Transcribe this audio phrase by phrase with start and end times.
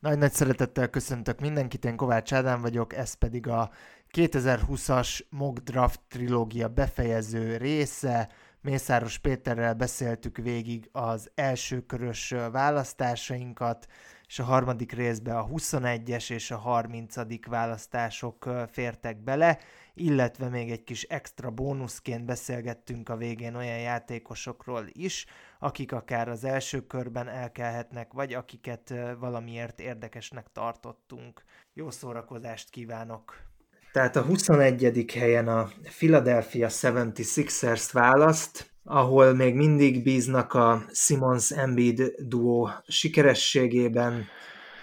[0.00, 3.70] Nagy-nagy szeretettel köszöntök mindenkit, én Kovács Ádám vagyok, ez pedig a
[4.14, 8.28] 2020-as Mock Draft trilógia befejező része.
[8.60, 13.86] Mészáros Péterrel beszéltük végig az első körös választásainkat,
[14.26, 17.14] és a harmadik részben a 21-es és a 30.
[17.46, 19.58] választások fértek bele,
[19.94, 25.26] illetve még egy kis extra bónuszként beszélgettünk a végén olyan játékosokról is,
[25.58, 31.42] akik akár az első körben elkelhetnek, vagy akiket valamiért érdekesnek tartottunk.
[31.72, 33.46] Jó szórakozást kívánok!
[33.92, 35.04] Tehát a 21.
[35.18, 44.26] helyen a Philadelphia 76ers választ, ahol még mindig bíznak a Simons Embiid duó sikerességében,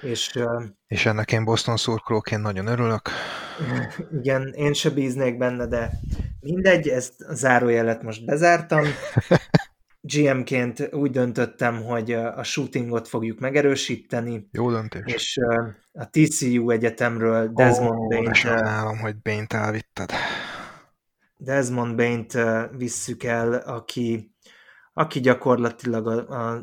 [0.01, 0.31] és,
[0.87, 3.09] és ennek én Boston szurkolóként nagyon örülök.
[4.11, 5.91] Igen, én se bíznék benne, de
[6.39, 8.83] mindegy, ezt a zárójelet most bezártam.
[10.07, 14.47] GM-ként úgy döntöttem, hogy a shootingot fogjuk megerősíteni.
[14.51, 15.13] Jó döntés.
[15.13, 15.39] És
[15.93, 18.35] a TCU egyetemről Desmond oh, Bain-t...
[18.35, 20.11] Sajnálom, hogy Bain-t elvitted.
[21.37, 22.37] Desmond Bain-t
[22.77, 24.35] visszük el, aki,
[24.93, 26.07] aki gyakorlatilag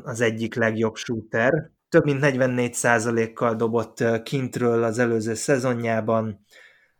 [0.03, 1.71] az egyik legjobb shooter.
[1.89, 6.45] Több mint 44%-kal dobott kintről az előző szezonjában,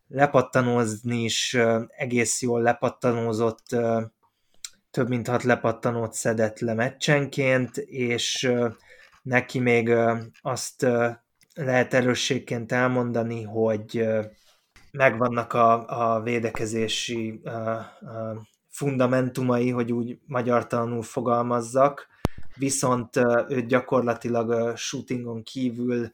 [0.08, 1.58] lepattanózni is
[1.98, 3.66] egész jól lepattanózott,
[4.94, 8.52] több mint hat lepattanót szedett le meccsenként, és
[9.22, 9.94] neki még
[10.42, 10.88] azt
[11.54, 14.08] lehet erősségként elmondani, hogy
[14.92, 22.08] megvannak a, a védekezési a, a fundamentumai, hogy úgy magyartalanul fogalmazzak,
[22.56, 23.16] viszont
[23.50, 26.12] ő gyakorlatilag shootingon kívül,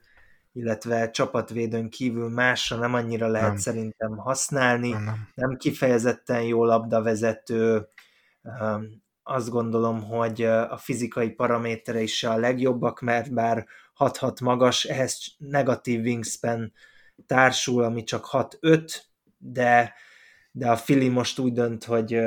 [0.54, 3.58] illetve csapatvédőn kívül másra nem annyira lehet nem.
[3.58, 5.28] szerintem használni, nem.
[5.36, 7.88] nem kifejezetten jó labdavezető,
[9.24, 13.66] azt gondolom, hogy a fizikai paramétere is a legjobbak, mert bár
[13.98, 16.74] 6-6 magas, ehhez negatív wingspan
[17.26, 18.96] társul, ami csak 6-5,
[19.38, 19.94] de,
[20.52, 22.22] de a Fili most úgy dönt, hogy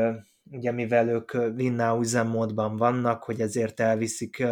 [0.51, 4.45] ugye mivel ők Linnau üzemmódban vannak, hogy ezért elviszik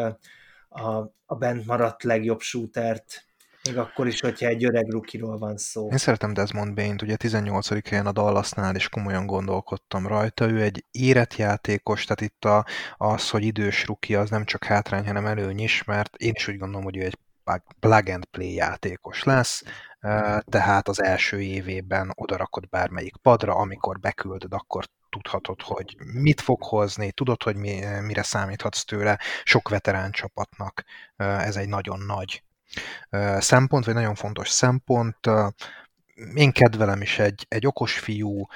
[0.69, 3.30] a, a bent maradt legjobb shootert
[3.69, 5.89] még akkor is, hogyha egy öreg rukiról van szó.
[5.91, 7.89] Én szeretem Desmond Bain-t, ugye 18.
[7.89, 10.49] helyen a Dallasnál is komolyan gondolkodtam rajta.
[10.49, 12.67] Ő egy érett játékos, tehát itt a,
[12.97, 16.59] az, hogy idős ruki, az nem csak hátrány, hanem előny is, mert én is úgy
[16.59, 17.19] gondolom, hogy ő egy
[17.81, 19.63] plug and play játékos lesz,
[20.45, 27.13] tehát az első évében odarakod bármelyik padra, amikor beküldöd, akkor tudhatod, hogy mit fog hozni,
[27.13, 29.19] tudod, hogy mi, mire számíthatsz tőle.
[29.45, 30.85] Sok veterán csapatnak
[31.17, 32.43] ez egy nagyon nagy
[33.39, 35.19] szempont, vagy nagyon fontos szempont.
[36.35, 38.47] Én kedvelem is egy, egy okos fiú,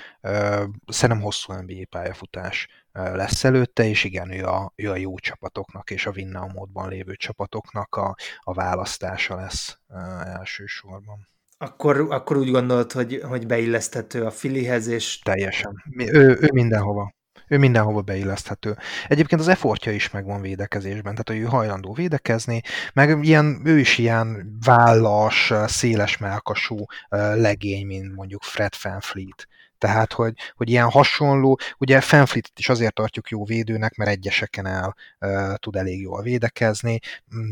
[0.87, 6.07] szerintem hosszú NBA pályafutás lesz előtte, és igen, ő a, ő a jó csapatoknak és
[6.07, 9.79] a Winnow módban lévő csapatoknak a, a választása lesz
[10.25, 11.29] elsősorban.
[11.59, 15.19] Akkor, akkor úgy gondolod, hogy, hogy beilleszthető a Filihez, és...
[15.19, 15.83] Teljesen.
[15.97, 17.15] Ő, ő mindenhova
[17.55, 18.77] ő mindenhova beilleszthető.
[19.09, 23.99] Egyébként az effortja is megvan védekezésben, tehát hogy ő hajlandó védekezni, meg ilyen, ő is
[23.99, 26.85] ilyen vállas, széles melkasú
[27.35, 29.49] legény, mint mondjuk Fred Fanfleet.
[29.79, 34.95] Tehát, hogy, hogy ilyen hasonló, ugye Fanfleet is azért tartjuk jó védőnek, mert egyeseken el
[35.21, 36.99] uh, tud elég jól védekezni.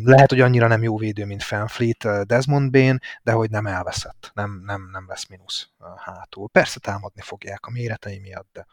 [0.04, 4.30] Lehet, hogy annyira nem jó védő, mint Fanfleet uh, Desmond Bain, de hogy nem elveszett,
[4.34, 6.48] nem, nem, nem lesz mínusz uh, hátul.
[6.48, 8.66] Persze támadni fogják a méretei miatt, de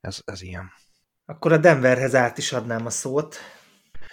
[0.00, 0.70] ez, ez ilyen.
[1.24, 3.36] Akkor a Denverhez át is adnám a szót.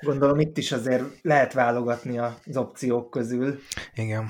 [0.02, 3.60] Gondolom itt is azért lehet válogatni az opciók közül.
[3.94, 4.30] Igen.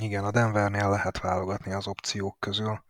[0.00, 2.82] Igen, a Denvernél lehet válogatni az opciók közül.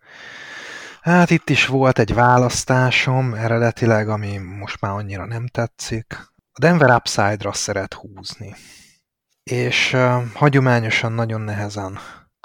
[1.01, 6.17] Hát itt is volt egy választásom eredetileg, ami most már annyira nem tetszik.
[6.53, 8.55] A Denver Upside-ra szeret húzni.
[9.43, 11.99] És uh, hagyományosan nagyon nehezen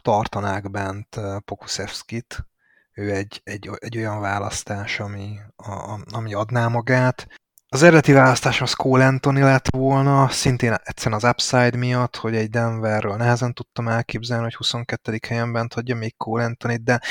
[0.03, 2.47] tartanák bent uh, Pokusevskit,
[2.93, 7.27] ő egy, egy, egy olyan választás, ami, a, ami adná magát.
[7.67, 12.49] Az eredeti választás az Cole Anthony lett volna, szintén egyszerűen az upside miatt, hogy egy
[12.49, 15.19] Denverről nehezen tudtam elképzelni, hogy 22.
[15.27, 17.01] helyen bent hagyja még Cole anthony de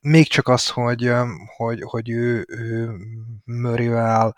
[0.00, 1.12] még csak az, hogy,
[1.56, 2.90] hogy, hogy ő, ő
[3.44, 4.34] Murrayvel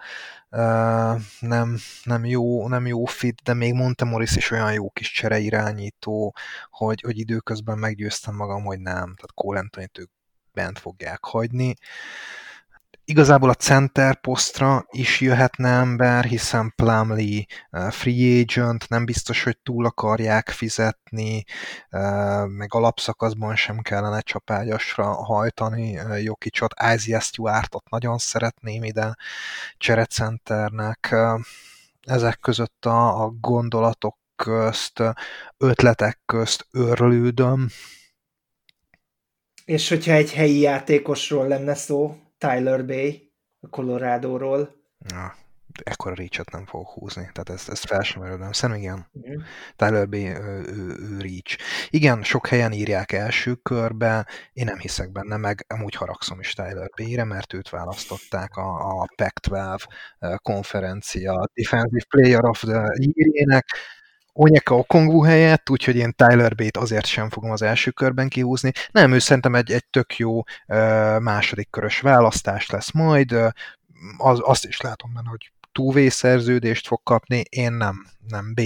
[1.40, 6.34] nem, nem, jó, nem jó fit, de még Montemoris is olyan jó kis csereirányító,
[6.70, 9.14] hogy, hogy időközben meggyőztem magam, hogy nem.
[9.14, 10.10] Tehát Cole Anthony-t ők
[10.52, 11.75] bent fogják hagyni.
[13.04, 19.58] Igazából a center posztra is jöhetne ember, hiszen Plumlee uh, free agent, nem biztos, hogy
[19.62, 21.44] túl akarják fizetni,
[21.90, 26.75] uh, meg alapszakaszban sem kellene csapágyasra hajtani uh, Jokicsot.
[26.94, 29.16] Isaiah Stewartot nagyon szeretném ide
[29.76, 31.14] cserecenternek.
[32.02, 35.02] Ezek között a, a gondolatok közt,
[35.56, 37.69] ötletek közt örlődöm.
[39.72, 44.74] És hogyha egy helyi játékosról lenne szó, Tyler Bay, a Colorado-ról.
[45.08, 45.34] Ja,
[45.82, 48.52] ekkora reach nem fogok húzni, tehát ezt, ezt fel sem erődöm.
[48.52, 49.42] Szerintem igen, uh-huh.
[49.76, 50.14] Tyler B.
[50.14, 51.58] Ő, ő, ő reach.
[51.90, 56.88] Igen, sok helyen írják első körbe, én nem hiszek benne, meg amúgy haragszom is Tyler
[56.96, 59.78] B-re, mert őt választották a, a Pac-12
[60.36, 63.66] konferencia Defensive Player of the Year-ének,
[64.32, 68.73] Onyeka Okongwu helyett, úgyhogy én Tyler Bate azért sem fogom az első körben kihúzni.
[68.93, 70.43] Nem, ő szerintem egy, egy tök jó
[71.19, 73.32] második körös választás lesz majd.
[74.17, 78.61] Az, azt is látom benne, hogy túvé szerződést fog kapni, én nem, nem, B,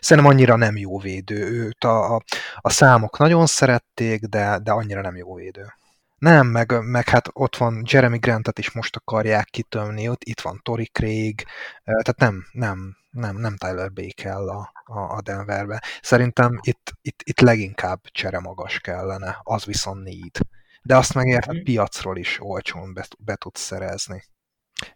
[0.00, 1.36] szerintem annyira nem jó védő.
[1.36, 2.22] Őt a, a,
[2.56, 5.72] a számok nagyon szerették, de, de annyira nem jó védő.
[6.18, 10.60] Nem, meg, meg hát ott van Jeremy Grantet is most akarják kitömni, ott itt van
[10.62, 11.44] Tori Craig,
[11.84, 15.82] tehát nem, nem, nem, nem Tyler Bay kell a, a, Denverbe.
[16.02, 20.36] Szerintem itt, itt, itt leginkább csere magas kellene, az viszont need.
[20.82, 21.64] De azt megérted, mhm.
[21.64, 24.24] piacról is olcsón be, be tudsz szerezni.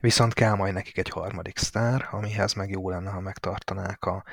[0.01, 4.25] Viszont kell majd nekik egy harmadik sztár, amihez meg jó lenne, ha megtartanák a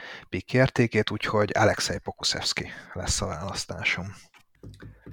[0.51, 4.15] értékét, úgyhogy Alexei Pokusevski lesz a választásom.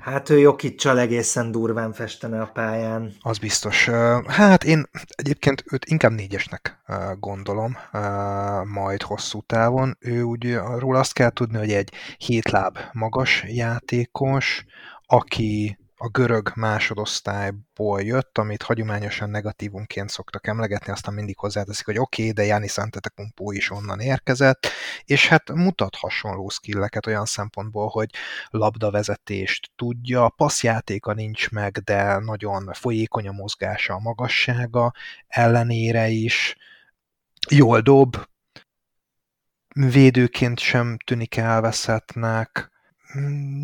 [0.02, 3.12] Hát ő Jokicsal egészen durván festene a pályán.
[3.20, 3.88] Az biztos.
[4.26, 4.84] Hát én
[5.14, 6.82] egyébként őt inkább négyesnek
[7.18, 7.76] gondolom,
[8.64, 9.96] majd hosszú távon.
[10.00, 14.64] Ő úgy róla azt kell tudni, hogy egy hétláb magas játékos,
[15.06, 22.22] aki a görög másodosztályból jött, amit hagyományosan negatívunként szoktak emlegetni, aztán mindig hozzáteszik, hogy oké,
[22.22, 24.66] okay, de Janis Antetokounmpo is onnan érkezett,
[25.04, 28.10] és hát mutat hasonló skilleket olyan szempontból, hogy
[28.50, 34.92] labdavezetést tudja, passzjátéka nincs meg, de nagyon folyékony a mozgása, a magassága
[35.26, 36.56] ellenére is,
[37.50, 38.16] jól dob,
[39.74, 42.71] védőként sem tűnik elveszettnek,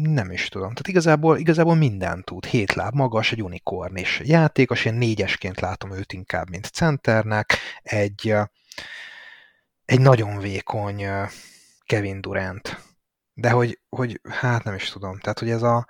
[0.03, 0.69] nem is tudom.
[0.69, 2.45] Tehát igazából, igazából mindent tud.
[2.45, 4.85] Hét láb magas, egy unikorn és játékos.
[4.85, 7.59] Én négyesként látom őt inkább, mint centernek.
[7.83, 8.35] Egy,
[9.85, 11.05] egy nagyon vékony
[11.85, 12.83] Kevin Durant.
[13.35, 15.19] De hogy, hogy hát nem is tudom.
[15.19, 15.87] Tehát, hogy ez a,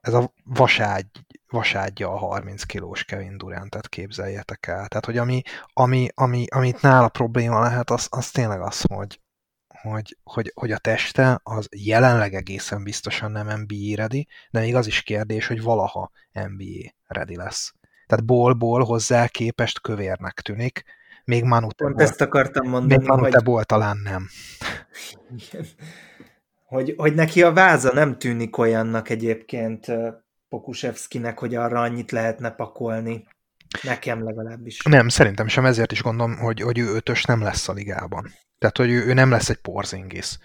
[0.00, 1.06] ez a vaságy,
[1.48, 4.88] vasádja a 30 kilós Kevin Durantet képzeljetek el.
[4.88, 5.42] Tehát, hogy ami,
[5.72, 9.20] ami, ami, amit nála probléma lehet, az, az tényleg az, hogy,
[9.82, 14.86] hogy, hogy, hogy a teste az jelenleg egészen biztosan nem NBA ready, de még az
[14.86, 17.74] is kérdés, hogy valaha NBA ready lesz.
[18.06, 20.84] Tehát ból-ból hozzá képest kövérnek tűnik,
[21.24, 23.44] még Manute Pont ezt akartam mondani, még Manute hogy...
[23.44, 24.28] ból talán nem.
[26.64, 29.86] Hogy, hogy neki a váza nem tűnik olyannak egyébként
[30.48, 33.26] Pokusevskinek, hogy arra annyit lehetne pakolni.
[33.82, 34.82] Nekem legalábbis.
[34.82, 38.30] Nem, szerintem sem, ezért is gondolom, hogy, hogy ő ötös nem lesz a ligában.
[38.60, 40.38] Tehát, hogy ő, ő nem lesz egy Porzingis.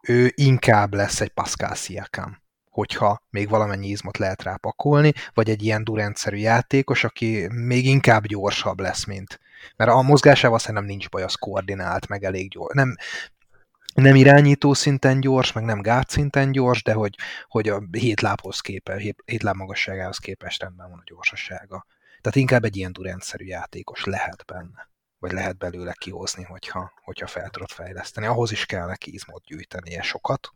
[0.00, 2.42] Ő inkább lesz egy Pascal Siakam
[2.74, 8.80] hogyha még valamennyi izmot lehet rápakolni, vagy egy ilyen durendszerű játékos, aki még inkább gyorsabb
[8.80, 9.40] lesz, mint...
[9.76, 12.74] Mert a mozgásával szerintem nincs baj, az koordinált, meg elég gyors.
[12.74, 12.96] Nem,
[13.94, 17.14] nem irányító szinten gyors, meg nem gát szinten gyors, de hogy,
[17.48, 21.86] hogy a hét lábhoz képest, hét láb magasságához képest rendben van a gyorsasága.
[22.20, 24.92] Tehát inkább egy ilyen durendszerű játékos lehet benne
[25.24, 28.26] vagy lehet belőle kihozni, hogyha, hogyha fel tudod fejleszteni.
[28.26, 30.48] Ahhoz is kell neki izmot gyűjtenie sokat,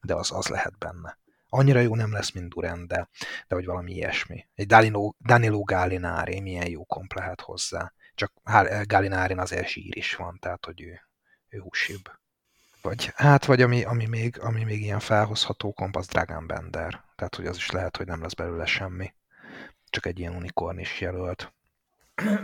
[0.00, 1.18] de az, az lehet benne.
[1.48, 3.08] Annyira jó nem lesz, mint Durant, de,
[3.48, 4.46] de vagy valami ilyesmi.
[4.54, 7.92] Egy Danilo, Danilo Gallinari milyen jó komp lehet hozzá.
[8.14, 8.32] Csak
[8.82, 11.00] Gallinárin azért zsír is van, tehát hogy ő,
[11.48, 12.10] ő húsibb.
[12.82, 17.04] Vagy, hát, vagy ami, ami, még, ami még ilyen felhozható komp, az Dragon Bender.
[17.16, 19.14] Tehát, hogy az is lehet, hogy nem lesz belőle semmi.
[19.90, 21.54] Csak egy ilyen unikorn is jelölt.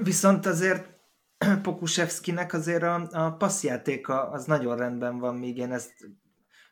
[0.02, 1.00] Viszont azért
[1.62, 5.94] Pokusevskinek azért a, a passzjátéka az nagyon rendben van, míg én ezt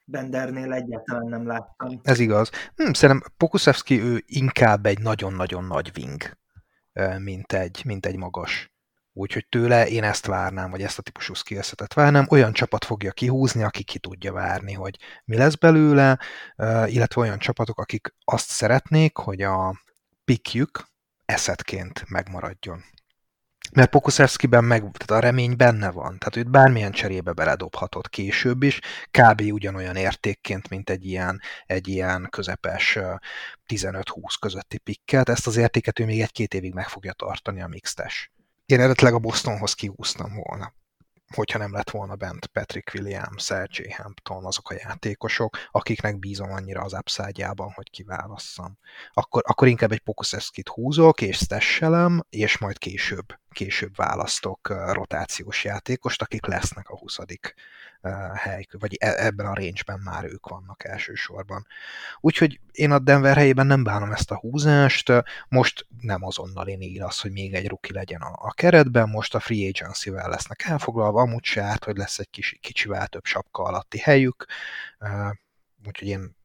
[0.05, 2.01] Bendernél egyáltalán nem láttam.
[2.03, 2.51] Ez igaz.
[2.77, 6.39] Hm, szerintem Pokusevski ő inkább egy nagyon-nagyon nagy wing,
[7.19, 8.73] mint egy, mint egy magas.
[9.13, 12.27] Úgyhogy tőle én ezt várnám, vagy ezt a típusú skillsetet várnám.
[12.31, 16.19] Olyan csapat fogja kihúzni, aki ki tudja várni, hogy mi lesz belőle,
[16.87, 19.83] illetve olyan csapatok, akik azt szeretnék, hogy a
[20.25, 20.89] pikjük
[21.25, 22.85] eszetként megmaradjon.
[23.73, 26.19] Mert Pokuszewskiben meg, tehát a remény benne van.
[26.19, 29.41] Tehát őt bármilyen cserébe beledobhatott később is, kb.
[29.41, 32.99] ugyanolyan értékként, mint egy ilyen, egy ilyen közepes
[33.67, 35.29] 15-20 közötti pikket.
[35.29, 38.33] Ezt az értéket ő még egy-két évig meg fogja tartani a mixtes.
[38.67, 40.73] Én eredetileg a Bostonhoz kiúztam volna
[41.35, 46.83] hogyha nem lett volna bent Patrick Williams, Sergey Hampton, azok a játékosok, akiknek bízom annyira
[46.83, 48.79] az upside hogy kiválasszam.
[49.13, 56.23] Akkor, akkor inkább egy Pokusevskit húzok, és stesselem, és majd később később választok rotációs játékost,
[56.23, 57.19] akik lesznek a 20
[58.35, 61.67] hely, vagy e, ebben a range-ben már ők vannak elsősorban.
[62.21, 65.13] Úgyhogy én a Denver helyében nem bánom ezt a húzást,
[65.49, 69.35] most nem azonnal én ír az, hogy még egy ruki legyen a, a keretben, most
[69.35, 73.63] a free agency-vel lesznek elfoglalva, amúgy se árt, hogy lesz egy kis, kicsivel több sapka
[73.63, 74.47] alatti helyük,
[75.87, 76.37] úgyhogy én,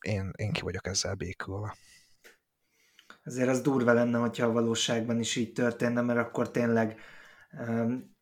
[0.00, 1.76] én, én ki vagyok ezzel békülve.
[3.24, 6.98] Azért az durva lenne, hogyha a valóságban is így történne, mert akkor tényleg
[7.68, 8.16] um,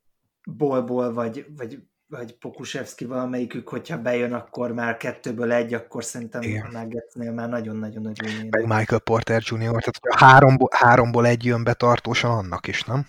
[0.44, 6.66] bolból vagy, vagy vagy Pokusevski valamelyikük, hogyha bejön, akkor már kettőből egy, akkor szerintem Igen.
[6.66, 8.50] a Nuggetsnél már nagyon-nagyon örülnének.
[8.50, 13.06] Meg Michael Porter Jr., tehát a háromból, háromból egy jön be tartósan annak is, nem?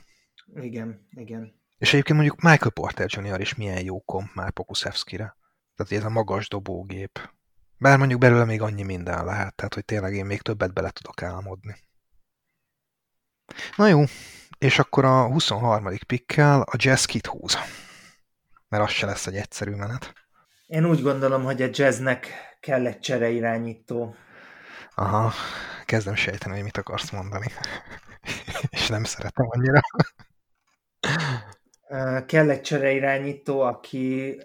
[0.56, 1.54] Igen, igen.
[1.78, 3.40] És egyébként mondjuk Michael Porter Jr.
[3.40, 5.36] is milyen jó komp már Pokusevskire.
[5.76, 7.20] Tehát ez a magas dobógép.
[7.82, 11.24] Bár mondjuk belőle még annyi minden lehet, tehát hogy tényleg én még többet bele tudok
[11.24, 11.76] álmodni.
[13.76, 14.04] Na jó,
[14.58, 15.98] és akkor a 23.
[16.08, 17.58] pikkel a Jazz kit húz
[18.72, 20.14] mert az se lesz egy egyszerű menet.
[20.68, 22.28] Én úgy gondolom, hogy a jazznek
[22.60, 24.16] kell egy csereirányító.
[24.96, 25.32] Aha,
[25.86, 27.48] kezdem sejteni, hogy mit akarsz mondani.
[28.70, 29.80] És nem szeretem annyira.
[32.26, 34.38] kell egy csereirányító, aki,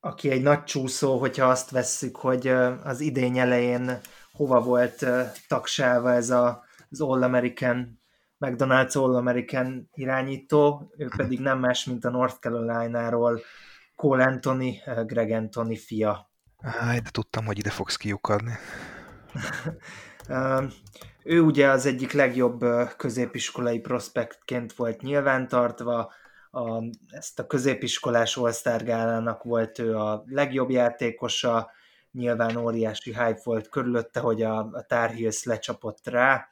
[0.00, 2.48] aki egy nagy csúszó, hogyha azt vesszük, hogy
[2.84, 4.00] az idény elején
[4.32, 5.06] hova volt
[5.48, 8.00] tagsálva ez a, az All-American
[8.38, 13.40] McDonald's All-American irányító, ő pedig nem más, mint a North Carolina-ról
[13.96, 16.30] Cole Anthony, Greg Anthony fia.
[16.62, 18.52] Áj, de tudtam, hogy ide fogsz kiukadni.
[21.24, 22.64] ő ugye az egyik legjobb
[22.96, 26.12] középiskolai prospektként volt nyilvántartva,
[26.50, 31.70] a, ezt a középiskolás gálának volt ő a legjobb játékosa,
[32.12, 36.48] nyilván óriási hype volt körülötte, hogy a, a Tar Heels lecsapott rá,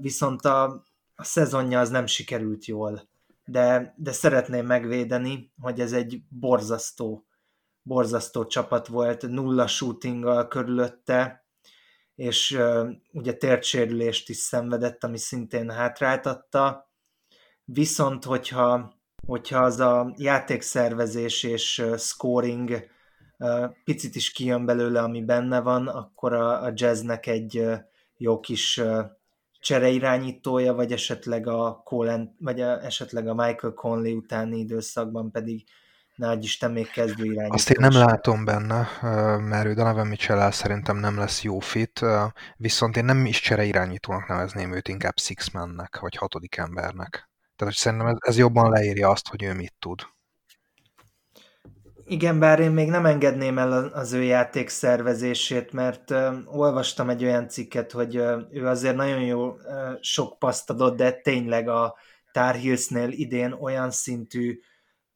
[0.00, 0.84] viszont a,
[1.14, 3.08] a szezonja az nem sikerült jól,
[3.44, 7.26] de, de szeretném megvédeni, hogy ez egy borzasztó,
[7.82, 11.44] borzasztó csapat volt, nulla shootinggal körülötte,
[12.14, 12.58] és
[13.12, 16.85] ugye tértsérülést is szenvedett, ami szintén hátráltatta,
[17.66, 18.94] viszont hogyha,
[19.26, 22.86] hogyha az a játékszervezés és scoring
[23.84, 27.64] picit is kijön belőle, ami benne van, akkor a, a jazznek egy
[28.16, 28.80] jó kis
[29.60, 35.64] csereirányítója, vagy esetleg a Colin, vagy a, esetleg a Michael Conley utáni időszakban pedig
[36.14, 37.54] nagy Isten még kezdő irányító.
[37.54, 38.88] Azt én nem látom benne,
[39.38, 42.00] mert ő Donovan mitchell szerintem nem lesz jó fit,
[42.56, 47.28] viszont én nem is csereirányítónak nevezném őt, inkább six nek vagy hatodik embernek.
[47.56, 50.00] Tehát szerintem ez jobban leírja azt, hogy ő mit tud.
[52.08, 57.24] Igen, bár én még nem engedném el az ő játék szervezését, mert uh, olvastam egy
[57.24, 59.58] olyan cikket, hogy uh, ő azért nagyon jó uh,
[60.00, 61.96] sok paszt adott, de tényleg a
[62.32, 62.56] Tar
[63.10, 64.60] idén olyan szintű,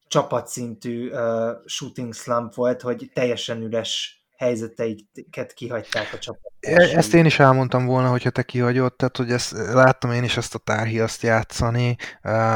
[0.07, 6.51] csapatszintű uh, shooting slump volt, hogy teljesen üres helyzeteiket kihagyták a csapat.
[6.93, 10.55] Ezt én is elmondtam volna, hogyha te kihagyod, tehát hogy ezt, láttam én is ezt
[10.55, 11.95] a Heels-t játszani,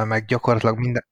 [0.03, 1.05] meg gyakorlatilag minden,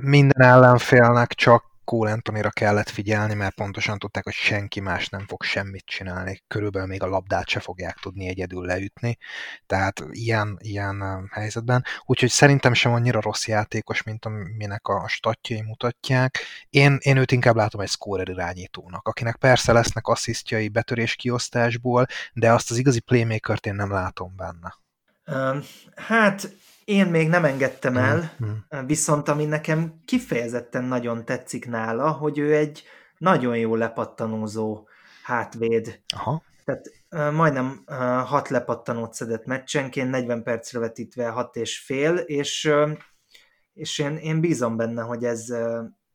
[0.00, 5.42] minden ellenfélnek csak Cole Anthony-ra kellett figyelni, mert pontosan tudták, hogy senki más nem fog
[5.42, 9.18] semmit csinálni, körülbelül még a labdát se fogják tudni egyedül leütni,
[9.66, 11.84] tehát ilyen, ilyen helyzetben.
[12.04, 16.38] Úgyhogy szerintem sem annyira rossz játékos, mint aminek a statjai mutatják.
[16.70, 22.52] Én, én őt inkább látom egy scorer irányítónak, akinek persze lesznek asszisztjai betörés kiosztásból, de
[22.52, 24.76] azt az igazi playmaker-t én nem látom benne.
[25.94, 26.48] hát
[26.88, 28.86] én még nem engedtem hmm, el, mm.
[28.86, 32.82] viszont ami nekem kifejezetten nagyon tetszik nála, hogy ő egy
[33.18, 34.88] nagyon jó lepattanózó
[35.22, 36.00] hátvéd.
[36.16, 36.42] Aha.
[36.64, 36.86] Tehát
[37.32, 37.84] majdnem
[38.24, 42.72] hat lepattanót szedett meccsenként, 40 percre vetítve hat és fél, és,
[43.72, 45.54] és én, én bízom benne, hogy ez,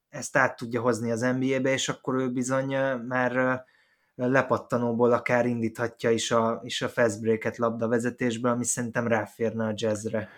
[0.10, 2.75] ezt át tudja hozni az NBA-be, és akkor ő bizony
[3.08, 3.63] már
[4.15, 10.30] lepattanóból akár indíthatja is a, is a fast break-et labdavezetésből, ami szerintem ráférne a jazzre.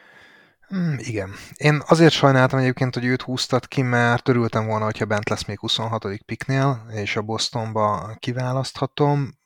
[0.67, 1.33] Hmm, igen.
[1.55, 5.59] Én azért sajnáltam egyébként, hogy őt húztat ki, mert örültem volna, hogyha bent lesz még
[5.59, 6.05] 26.
[6.25, 9.37] piknél, és a Bostonba kiválaszthatom.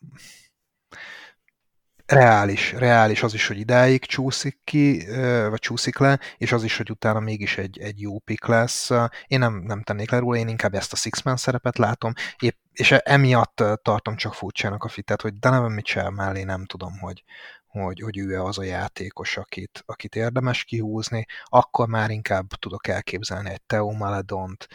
[2.05, 5.05] Reális, reális az is, hogy idáig csúszik ki,
[5.49, 8.89] vagy csúszik le, és az is, hogy utána mégis egy, egy jó pik lesz.
[9.27, 12.91] Én nem, nem tennék le róla, én inkább ezt a Six-Man szerepet látom, épp, és
[12.91, 17.23] emiatt tartom csak furcsának a fitet, hogy Donovan Mitchell mellé nem tudom, hogy,
[17.69, 23.49] hogy, hogy ő az a játékos, akit, akit érdemes kihúzni, akkor már inkább tudok elképzelni
[23.49, 24.67] egy Teo Maledont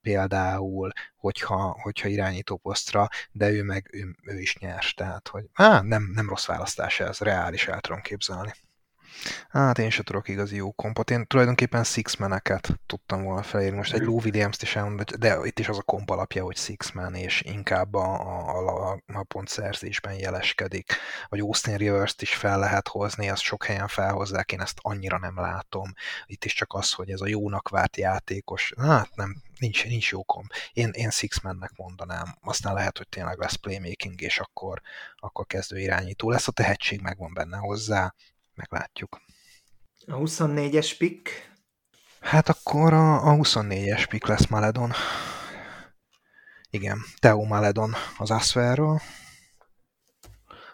[0.00, 5.80] például, hogyha, hogyha irányító posztra, de ő meg ő, ő is nyers, tehát hogy á,
[5.80, 8.52] nem, nem rossz választás ez, reális el tudom képzelni.
[9.48, 11.10] Hát én sem tudok igazi jó kompot.
[11.10, 13.76] Én tulajdonképpen six meneket tudtam volna felírni.
[13.76, 16.90] Most egy Lou Williams-t is elmondom, de itt is az a komp alapja, hogy six
[16.92, 18.20] man, és inkább a,
[18.58, 20.92] a, a, a pontszerzésben jeleskedik.
[21.28, 25.36] Vagy Austin Rivers-t is fel lehet hozni, ezt sok helyen felhozzák, én ezt annyira nem
[25.36, 25.92] látom.
[26.26, 30.22] Itt is csak az, hogy ez a jónak várt játékos, hát nem, nincs, nincs jó
[30.22, 30.52] komp.
[30.72, 32.36] Én, én six mennek mondanám.
[32.40, 34.80] Aztán lehet, hogy tényleg lesz playmaking, és akkor,
[35.16, 36.48] akkor kezdő irányító lesz.
[36.48, 38.14] A tehetség megvan benne hozzá,
[38.70, 39.20] meglátjuk.
[40.06, 41.50] A 24-es pick?
[42.20, 44.92] Hát akkor a, a 24-es pick lesz Maledon.
[46.70, 49.00] Igen, Teo Maledon az Asferről.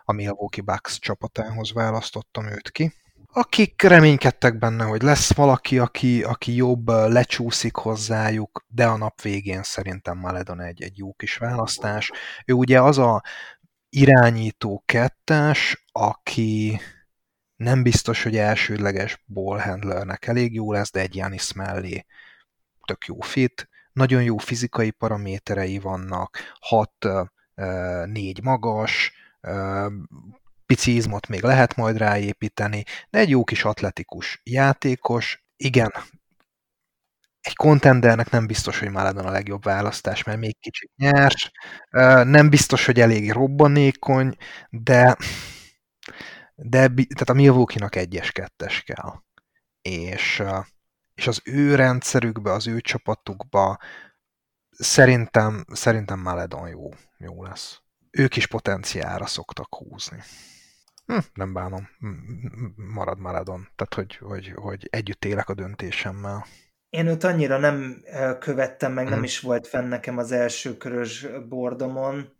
[0.04, 2.92] A Milwaukee Bucks csapatához választottam őt ki.
[3.32, 9.62] Akik reménykedtek benne, hogy lesz valaki, aki, aki jobb, lecsúszik hozzájuk, de a nap végén
[9.62, 12.12] szerintem Maledon egy, egy jó kis választás.
[12.46, 13.22] Ő ugye az a
[13.88, 16.80] irányító kettes, aki,
[17.58, 22.06] nem biztos, hogy elsődleges ballhandlernek elég jó lesz, de egy Janis mellé
[22.86, 23.68] tök jó fit.
[23.92, 26.38] Nagyon jó fizikai paraméterei vannak,
[27.56, 29.12] 6-4 magas,
[30.66, 35.44] pici izmot még lehet majd ráépíteni, de egy jó kis atletikus játékos.
[35.56, 35.92] Igen,
[37.40, 41.50] egy kontendernek nem biztos, hogy Maladon a legjobb választás, mert még kicsit nyers,
[42.24, 44.36] nem biztos, hogy elég robbanékony,
[44.70, 45.16] de
[46.60, 49.22] de tehát a Milwaukee-nak egyes kettes kell.
[49.82, 50.42] És,
[51.14, 53.78] és az ő rendszerükbe, az ő csapatukba
[54.70, 56.88] szerintem, szerintem Maledon jó,
[57.18, 57.80] jó lesz.
[58.10, 60.22] Ők is potenciára szoktak húzni.
[61.06, 61.88] Hm, nem bánom,
[62.76, 63.68] marad Maledon.
[63.76, 66.46] Tehát, hogy, hogy, hogy együtt élek a döntésemmel.
[66.90, 68.02] Én őt annyira nem
[68.38, 69.24] követtem, meg nem hm.
[69.24, 72.36] is volt fenn nekem az első körös bordomon,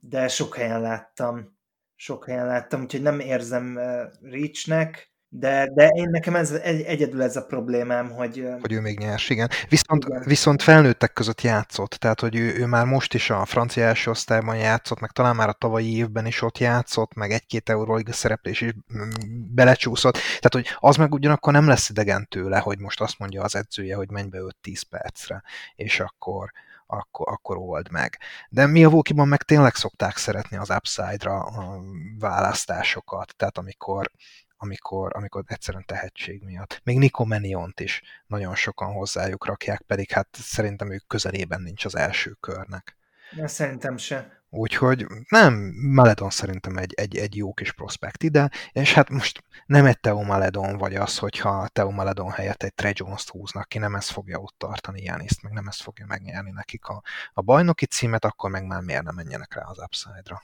[0.00, 1.58] de sok helyen láttam
[2.00, 3.78] sok helyen láttam, úgyhogy nem érzem
[4.22, 8.46] Reachnek, de, de én nekem ez egy, egyedül ez a problémám, hogy...
[8.60, 9.48] Hogy ő még nyers, igen.
[9.68, 10.22] Viszont, igen.
[10.26, 14.56] viszont felnőttek között játszott, tehát hogy ő, ő már most is a francia első osztályban
[14.56, 18.72] játszott, meg talán már a tavalyi évben is ott játszott, meg egy-két Euróliga szereplés is
[18.72, 19.10] mm,
[19.54, 23.54] belecsúszott, tehát hogy az meg ugyanakkor nem lesz idegen tőle, hogy most azt mondja az
[23.54, 25.42] edzője, hogy menj be 5-10 percre,
[25.76, 26.50] és akkor
[26.90, 28.18] akkor, akkor old meg.
[28.48, 31.80] De Milwaukee-ban meg tényleg szokták szeretni az upside-ra a
[32.18, 34.10] választásokat, tehát amikor,
[34.56, 36.80] amikor, amikor egyszerűen tehetség miatt.
[36.84, 41.96] Még Nico Meniont is nagyon sokan hozzájuk rakják, pedig hát szerintem ők közelében nincs az
[41.96, 42.96] első körnek.
[43.30, 44.39] Ja, szerintem se.
[44.52, 49.86] Úgyhogy nem, Maledon szerintem egy, egy, egy jó kis prospekt ide, és hát most nem
[49.86, 53.94] egy Teo Maledon vagy az, hogyha Teo Maledon helyett egy Trey Jones-t húznak ki, nem
[53.94, 58.24] ez fogja ott tartani Janiszt, meg nem ez fogja megnyerni nekik a, a bajnoki címet,
[58.24, 60.42] akkor meg már miért nem menjenek rá az upside-ra.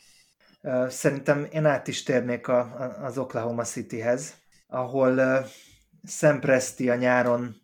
[0.88, 4.34] Szerintem én át is térnék a, az Oklahoma Cityhez,
[4.66, 5.46] ahol uh,
[6.06, 7.56] Sam Presti a nyáron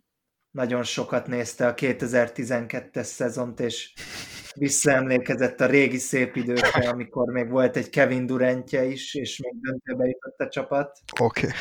[0.51, 3.93] nagyon sokat nézte a 2012-es szezont, és
[4.55, 10.07] visszaemlékezett a régi szép időkre, amikor még volt egy Kevin Durantje is, és még döntőbe
[10.07, 10.99] jutott a csapat.
[11.21, 11.47] Oké.
[11.47, 11.59] Okay.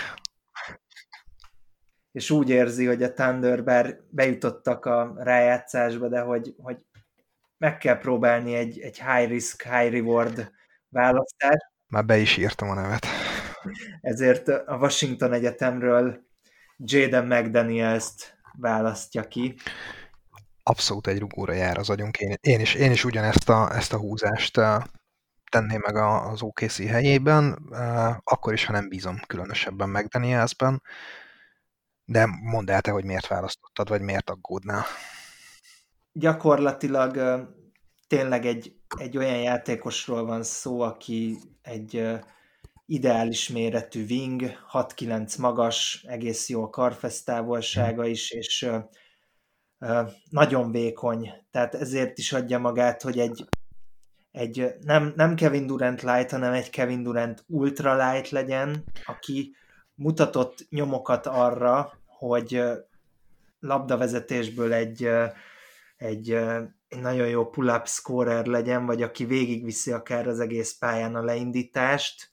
[2.11, 6.77] És úgy érzi, hogy a Thunder bár bejutottak a rájátszásba, de hogy, hogy
[7.57, 10.51] meg kell próbálni egy, egy high risk, high reward
[10.89, 11.69] választást.
[11.87, 13.05] Már be is írtam a nevet.
[14.01, 16.29] Ezért a Washington Egyetemről
[16.77, 19.55] Jaden McDaniels-t választja ki
[20.63, 22.17] abszolút egy rugóra jár az agyunk.
[22.17, 24.59] Én, én, is, én is ugyanezt a, ezt a húzást
[25.51, 27.51] tenném meg az OKC helyében,
[28.23, 30.81] akkor is, ha nem bízom különösebben meg Danielsben,
[32.05, 34.85] de mondd el te, hogy miért választottad, vagy miért aggódnál.
[36.11, 37.17] Gyakorlatilag
[38.07, 42.19] tényleg egy, egy olyan játékosról van szó, aki egy
[42.85, 48.69] ideális méretű wing, 6-9 magas, egész jó a karfesztávolsága is, és
[50.29, 53.45] nagyon vékony, tehát ezért is adja magát, hogy egy,
[54.31, 59.55] egy nem, nem Kevin Durant light, hanem egy Kevin Durant ultra light legyen, aki
[59.95, 62.63] mutatott nyomokat arra, hogy
[63.59, 65.09] labdavezetésből egy,
[65.97, 66.31] egy,
[66.87, 72.29] egy nagyon jó pull-up scorer legyen, vagy aki végigviszi akár az egész pályán a leindítást,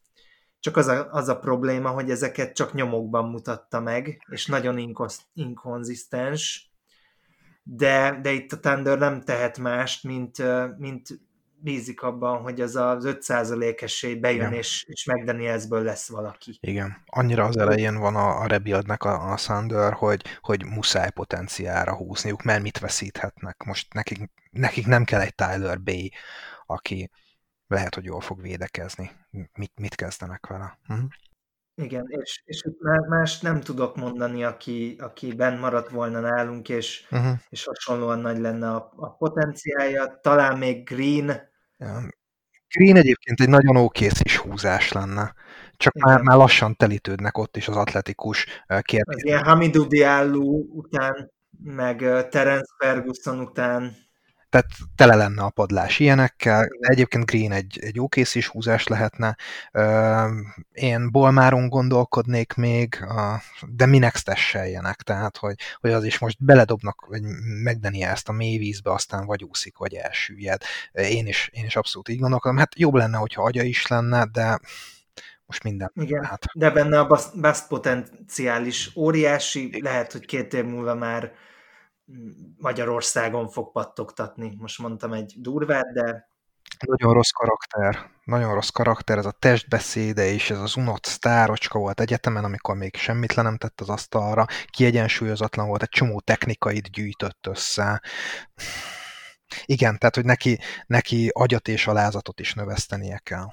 [0.61, 4.95] csak az a, az a probléma, hogy ezeket csak nyomokban mutatta meg, és nagyon
[5.35, 6.68] inkonzisztens,
[7.71, 10.43] de, de itt a Thunder nem tehet mást, mint,
[10.79, 11.09] mint
[11.61, 14.53] bízik abban, hogy az az 5% esély bejön, Igen.
[14.53, 16.59] és, és McDanielsből lesz valaki.
[16.61, 17.03] Igen.
[17.07, 22.43] Annyira az elején van a, a rebuildnek a, a Thunder, hogy, hogy muszáj potenciára húzniuk,
[22.43, 23.65] mert mit veszíthetnek.
[23.65, 26.13] Most nekik, nekik nem kell egy Tyler Bay,
[26.67, 27.11] aki
[27.67, 29.11] lehet, hogy jól fog védekezni.
[29.31, 30.79] Mit, mit kezdenek vele?
[30.87, 30.95] Hm?
[31.83, 32.65] Igen, és, és
[33.09, 37.39] más nem tudok mondani, aki, aki benn maradt volna nálunk, és, uh-huh.
[37.49, 40.19] és hasonlóan nagy lenne a, a potenciája.
[40.23, 41.27] Talán még Green.
[41.77, 42.09] Ja.
[42.69, 45.35] Green egyébként egy nagyon ókész húzás lenne.
[45.77, 48.47] Csak már, már lassan telítődnek ott is az atletikus
[48.81, 49.15] kérdés.
[49.15, 53.97] Az ilyen Hamidou Diallo után, meg Terence Ferguson után
[54.51, 59.37] tehát tele lenne a padlás ilyenekkel, egyébként Green egy, egy jó kész is húzás lehetne.
[60.73, 63.05] Én Bolmáron gondolkodnék még,
[63.69, 67.23] de minek stesseljenek, tehát hogy, hogy az is most beledobnak, vagy
[67.63, 70.63] megdeni ezt a mély vízbe, aztán vagy úszik, vagy elsüllyed.
[70.93, 72.57] Én is, én is abszolút így gondolkodom.
[72.57, 74.61] Hát jobb lenne, hogyha agya is lenne, de
[75.47, 76.45] most minden Igen, lehet.
[76.55, 81.33] de benne a best potenciális óriási, lehet, hogy két év múlva már
[82.57, 84.55] Magyarországon fog pattogtatni.
[84.59, 86.29] Most mondtam egy durvát, de...
[86.87, 88.11] Nagyon rossz karakter.
[88.25, 92.97] Nagyon rossz karakter, ez a testbeszéde és ez az unott sztárocska volt egyetemen, amikor még
[92.97, 98.03] semmit le nem tett az asztalra, kiegyensúlyozatlan volt, egy csomó technikait gyűjtött össze.
[99.65, 103.47] Igen, tehát, hogy neki, neki agyat és alázatot is növesztenie kell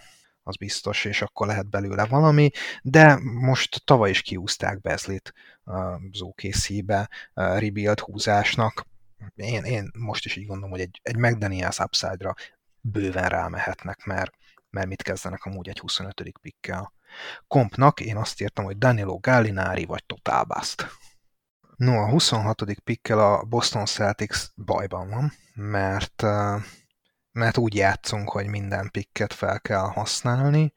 [0.48, 2.50] az biztos, és akkor lehet belőle valami,
[2.82, 8.86] de most tavaly is kiúzták Bezlit az OKC-be rebuild húzásnak.
[9.36, 12.34] Én, én most is így gondolom, hogy egy, egy McDaniels upside-ra
[12.82, 14.32] bőven rámehetnek, mert,
[14.70, 16.32] mert mit kezdenek amúgy egy 25.
[16.42, 16.94] pikkel.
[17.48, 20.88] Kompnak én azt írtam, hogy Danilo Gallinari vagy Total Bust.
[21.76, 22.64] No, a 26.
[22.84, 26.24] pikkel a Boston Celtics bajban van, mert
[27.36, 30.74] mert úgy játszunk, hogy minden pikket fel kell használni,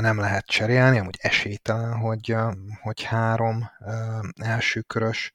[0.00, 2.36] nem lehet cserélni, amúgy esélytelen, hogy,
[2.82, 3.70] hogy három
[4.34, 5.32] elsőkörös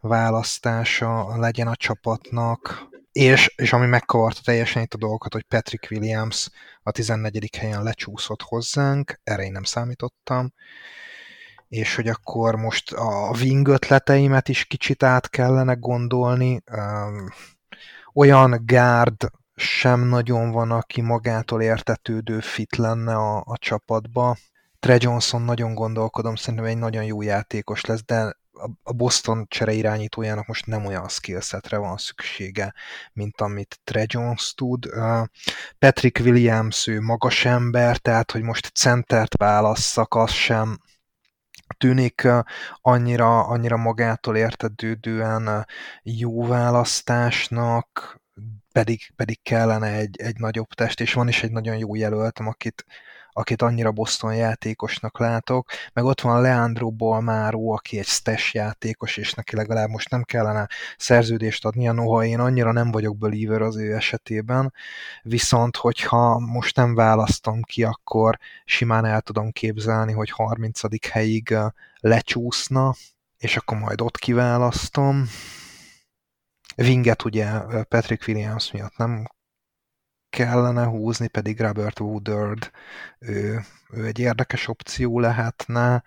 [0.00, 6.48] választása legyen a csapatnak, és, és ami megkavarta teljesen itt a dolgokat, hogy Patrick Williams
[6.82, 7.56] a 14.
[7.56, 10.52] helyen lecsúszott hozzánk, erre én nem számítottam,
[11.68, 16.62] és hogy akkor most a wing ötleteimet is kicsit át kellene gondolni,
[18.14, 24.36] olyan gárd sem nagyon van, aki magától értetődő fit lenne a, a csapatba.
[24.78, 28.40] Tre Johnson nagyon gondolkodom, szerintem egy nagyon jó játékos lesz, de
[28.82, 32.74] a Boston csere irányítójának most nem olyan skillsetre van szüksége,
[33.12, 34.88] mint amit Tre Jones tud.
[35.78, 40.78] Patrick Williams, ő magas ember, tehát hogy most centert válasszak, az sem
[41.78, 42.28] tűnik
[42.80, 45.66] annyira, annyira magától értetődően
[46.02, 48.21] jó választásnak
[48.72, 52.84] pedig, pedig kellene egy, egy nagyobb test, és van is egy nagyon jó jelöltem, akit,
[53.32, 59.32] akit annyira Boston játékosnak látok, meg ott van Leandro Bolmáró, aki egy stash játékos, és
[59.34, 63.94] neki legalább most nem kellene szerződést adnia, noha én annyira nem vagyok believer az ő
[63.94, 64.72] esetében,
[65.22, 71.10] viszont hogyha most nem választom ki, akkor simán el tudom képzelni, hogy 30.
[71.10, 71.56] helyig
[72.00, 72.94] lecsúszna,
[73.38, 75.28] és akkor majd ott kiválasztom,
[76.76, 79.26] Winget ugye Patrick Williams miatt nem
[80.30, 82.70] kellene húzni, pedig Robert Woodard
[83.18, 86.02] ő, ő egy érdekes opció lehetne.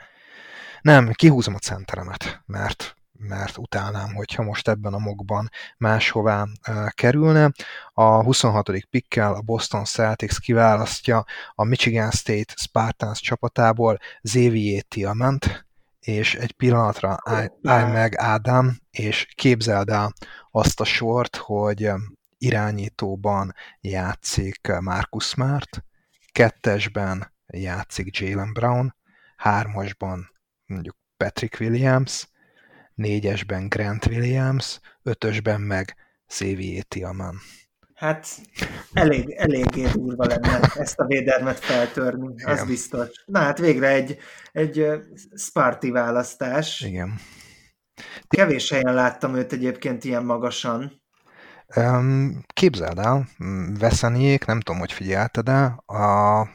[0.82, 7.52] Nem, kihúzom a centeremet, mert mert utálnám, hogyha most ebben a mokban máshová uh, kerülne.
[7.94, 8.70] A 26.
[8.90, 11.26] pikkel a Boston Celtics kiválasztja
[11.56, 15.65] a Michigan State Spartans csapatából Xavier Tillment,
[16.06, 20.14] és egy pillanatra állj, állj meg Ádám, és képzeld el
[20.52, 21.90] azt a sort, hogy
[22.38, 25.84] irányítóban játszik Marcus Smart,
[26.32, 28.96] kettesben játszik Jalen Brown,
[29.38, 30.30] hármasban
[30.66, 32.28] mondjuk Patrick Williams,
[32.94, 35.96] négyesben Grant Williams, ötösben meg
[36.28, 37.40] Xavier Tillman.
[38.06, 38.28] Hát
[38.94, 42.68] elég, eléggé durva lenne ezt a védelmet feltörni, az Igen.
[42.68, 43.24] biztos.
[43.26, 44.18] Na hát végre egy,
[44.52, 44.88] egy
[45.36, 46.82] Sparty választás.
[46.82, 47.20] Igen.
[48.28, 51.02] Kevés helyen láttam őt egyébként ilyen magasan.
[51.76, 53.28] Um, képzeld el,
[53.80, 56.48] Veszeniék, nem tudom, hogy figyelted de a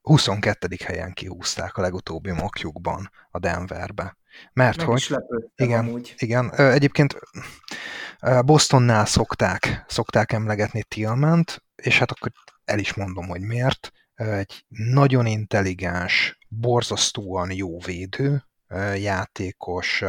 [0.00, 0.68] 22.
[0.84, 4.16] helyen kihúzták a legutóbbi mokjukban a Denverbe.
[4.52, 5.16] Mert Meg hogy...
[5.56, 6.14] igen, amúgy.
[6.18, 7.18] igen, egyébként
[8.44, 12.32] Bostonnál szokták, szokták emlegetni Tillment, és hát akkor
[12.64, 13.92] el is mondom, hogy miért.
[14.14, 18.44] Egy nagyon intelligens, borzasztóan jó védő,
[18.94, 20.04] játékos,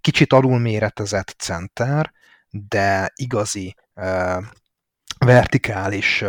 [0.00, 2.12] kicsit alulméretezett center,
[2.50, 3.74] de igazi
[5.18, 6.24] vertikális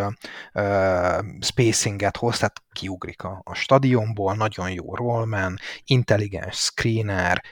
[1.39, 7.44] spacinget hoz, tehát kiugrik a, a stadionból, nagyon jó rollman, intelligens screener,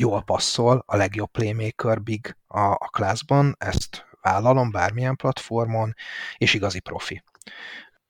[0.00, 5.94] jól passzol, a legjobb playmaker big a, a classban, ezt vállalom bármilyen platformon,
[6.36, 7.22] és igazi profi.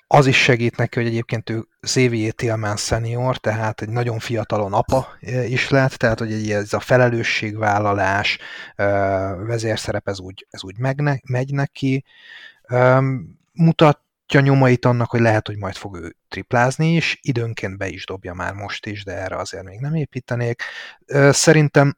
[0.07, 5.09] az is segít neki, hogy egyébként ő Xavier Tillman senior, tehát egy nagyon fiatalon apa
[5.47, 8.39] is lett, tehát hogy ez a felelősségvállalás,
[9.47, 12.05] vezérszerep, ez úgy, ez úgy megne, megy neki.
[14.33, 18.35] Mutatja nyomait annak, hogy lehet, hogy majd fog ő triplázni is, időnként be is dobja
[18.35, 20.63] már most is, de erre azért még nem építenék.
[21.31, 21.97] Szerintem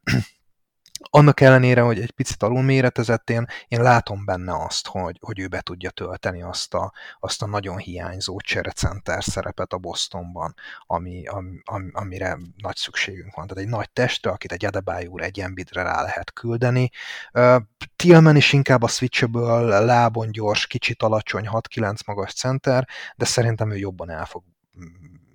[1.11, 5.61] annak ellenére, hogy egy picit alulméretezett, én, én látom benne azt, hogy, hogy ő be
[5.61, 10.55] tudja tölteni azt a, azt a nagyon hiányzó cserecenter szerepet a Bostonban,
[10.87, 13.47] ami, ami, amire nagy szükségünk van.
[13.47, 16.91] Tehát egy nagy testre, akit egy Adebayo egy Embiidre rá lehet küldeni.
[17.33, 17.61] Uh,
[17.97, 23.77] Tillman is inkább a switchable, lábon gyors, kicsit alacsony, 6-9 magas center, de szerintem ő
[23.77, 24.43] jobban el fog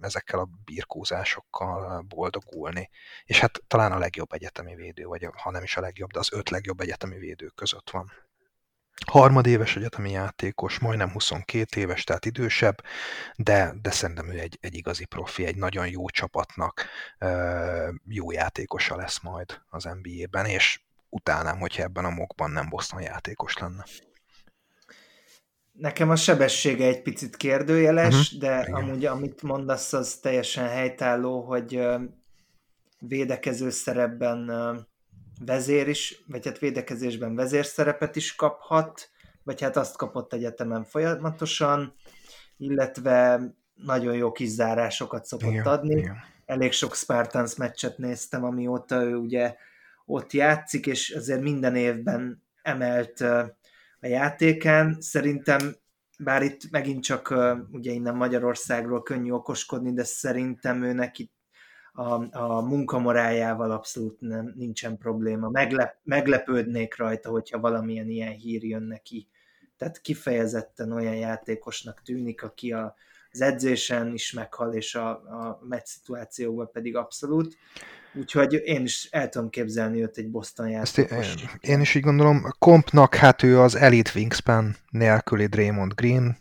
[0.01, 2.89] ezekkel a birkózásokkal boldogulni.
[3.25, 6.33] És hát talán a legjobb egyetemi védő, vagy ha nem is a legjobb, de az
[6.33, 8.12] öt legjobb egyetemi védő között van.
[9.05, 12.83] Harmadéves egyetemi játékos, majdnem 22 éves, tehát idősebb,
[13.36, 16.86] de, de szerintem ő egy, egy igazi profi, egy nagyon jó csapatnak
[18.07, 23.57] jó játékosa lesz majd az NBA-ben, és utálnám, hogyha ebben a mokban nem Boston játékos
[23.57, 23.86] lenne.
[25.78, 28.40] Nekem a sebessége egy picit kérdőjeles, uh-huh.
[28.40, 28.74] de Igen.
[28.74, 31.88] amúgy amit mondasz, az teljesen helytálló, hogy
[33.00, 34.52] védekező szerepben
[35.46, 39.10] vezér is, vagy hát védekezésben vezérszerepet is kaphat,
[39.44, 41.94] vagy hát azt kapott egyetemen folyamatosan,
[42.58, 43.42] illetve
[43.76, 45.96] nagyon jó kizárásokat szokott Igen, adni.
[45.96, 46.18] Igen.
[46.46, 49.56] Elég sok Spartans meccset néztem, amióta ő ugye
[50.06, 53.24] ott játszik, és azért minden évben emelt
[54.01, 54.97] a játékán.
[54.99, 55.75] Szerintem,
[56.19, 57.36] bár itt megint csak
[57.71, 61.31] ugye innen Magyarországról könnyű okoskodni, de szerintem ő neki
[61.93, 65.49] a, a munkamorájával abszolút nem, nincsen probléma.
[65.49, 69.27] Meglep, meglepődnék rajta, hogyha valamilyen ilyen hír jön neki.
[69.77, 72.95] Tehát kifejezetten olyan játékosnak tűnik, aki a,
[73.41, 77.58] az edzésen is meghal, és a, a meccs szituációban pedig abszolút.
[78.13, 81.36] Úgyhogy én is el tudom képzelni őt egy Boston játékos.
[81.36, 82.43] Én, én is így gondolom.
[82.60, 86.38] Kompnak hát ő az Elite Wingspan nélküli Draymond Green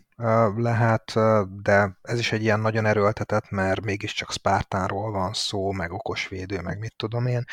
[0.55, 1.13] lehet,
[1.61, 6.61] de ez is egy ilyen nagyon erőltetett, mert mégiscsak Spartánról van szó, meg okos védő,
[6.61, 7.43] meg mit tudom én.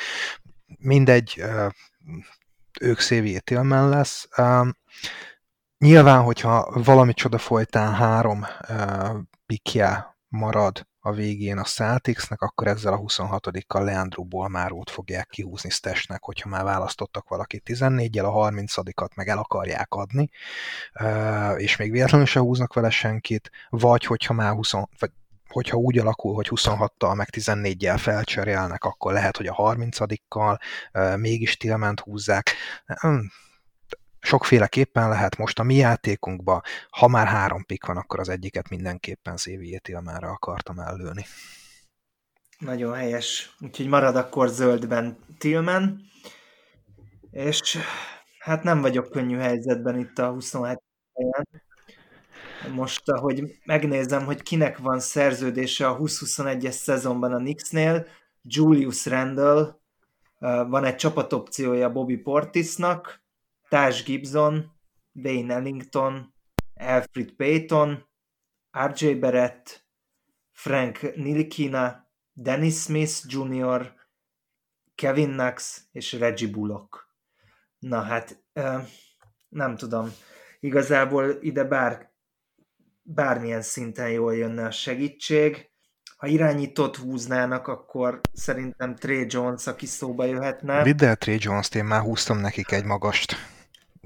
[0.78, 1.44] Mindegy,
[2.80, 4.28] ők Xavier Tillman lesz.
[5.78, 8.46] Nyilván, hogyha valami csoda folytán három
[9.46, 16.22] pikje marad a végén a Celticsnek, akkor ezzel a 26-kal Leandro Bolmárót fogják kihúzni Stesnek,
[16.22, 20.30] hogyha már választottak valaki 14-jel, a 30-at meg el akarják adni,
[21.57, 25.11] és még véletlenül se húznak vele senkit, vagy hogyha már 20, vagy
[25.48, 30.59] hogyha úgy alakul, hogy 26-tal meg 14-jel felcserélnek, akkor lehet, hogy a 30-kal
[31.16, 32.50] mégis Tilment húzzák
[34.24, 39.34] sokféleképpen lehet most a mi játékunkban, ha már három pik van, akkor az egyiket mindenképpen
[39.34, 41.24] Xavier Tillmanra akartam ellőni.
[42.58, 43.56] Nagyon helyes.
[43.60, 46.00] Úgyhogy marad akkor zöldben Tillman.
[47.30, 47.78] És
[48.38, 50.82] hát nem vagyok könnyű helyzetben itt a 27
[51.14, 51.62] helyen.
[52.74, 58.06] Most, ahogy megnézem, hogy kinek van szerződése a 2021-es szezonban a Knicksnél,
[58.42, 59.80] Julius Randall,
[60.68, 63.23] van egy csapatopciója Bobby Portisnak,
[63.68, 64.72] Taj Gibson,
[65.12, 66.35] Wayne Ellington,
[66.74, 68.09] Alfred Payton,
[68.79, 69.87] RJ Barrett,
[70.53, 73.92] Frank Nilikina, Dennis Smith Jr.,
[74.94, 77.09] Kevin Knox és Reggie Bullock.
[77.79, 78.44] Na hát,
[79.48, 80.12] nem tudom.
[80.61, 82.12] Igazából ide bár,
[83.03, 85.70] bármilyen szinten jól jönne a segítség.
[86.16, 90.83] Ha irányított húznának, akkor szerintem Trey Jones, aki szóba jöhetne.
[90.83, 93.37] Vidd el Trey Jones-t, én már húztam nekik egy magast.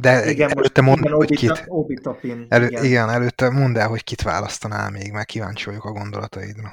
[0.01, 1.65] De igen, előtte mondd el, hogy kit...
[1.67, 2.85] Obitopin, elő, igen.
[2.85, 6.73] igen, előtte mondd el, hogy kit választanál még, mert kíváncsi vagyok a gondolataidra.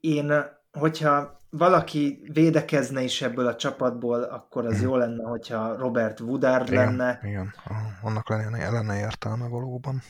[0.00, 0.32] Én,
[0.72, 4.82] hogyha valaki védekezne is ebből a csapatból, akkor az hmm.
[4.82, 7.20] jó lenne, hogyha Robert Woodard igen, lenne.
[7.22, 7.54] Igen,
[8.02, 10.02] annak lenne, lenne értelme valóban.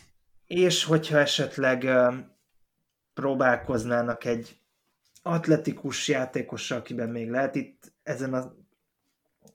[0.46, 1.88] És hogyha esetleg
[3.14, 4.58] próbálkoznának egy
[5.22, 8.52] atletikus játékossal, akiben még lehet itt ezen a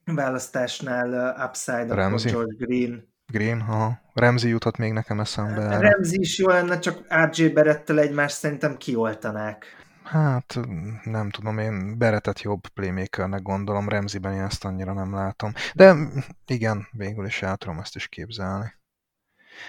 [0.06, 2.32] választásnál Upside, Ramsey.
[2.32, 3.14] akkor George Green.
[3.28, 4.00] Green, aha.
[4.14, 5.62] Remzi jutott még nekem eszembe.
[5.62, 9.66] Hát, Remzi is jó lenne, csak RJ Berettel egymást szerintem kioltanák.
[10.04, 10.60] Hát
[11.04, 15.54] nem tudom, én Beretet jobb playmakernek gondolom, Remziben én ezt annyira nem látom.
[15.74, 15.96] De
[16.48, 18.74] igen, végül is el tudom ezt is képzelni.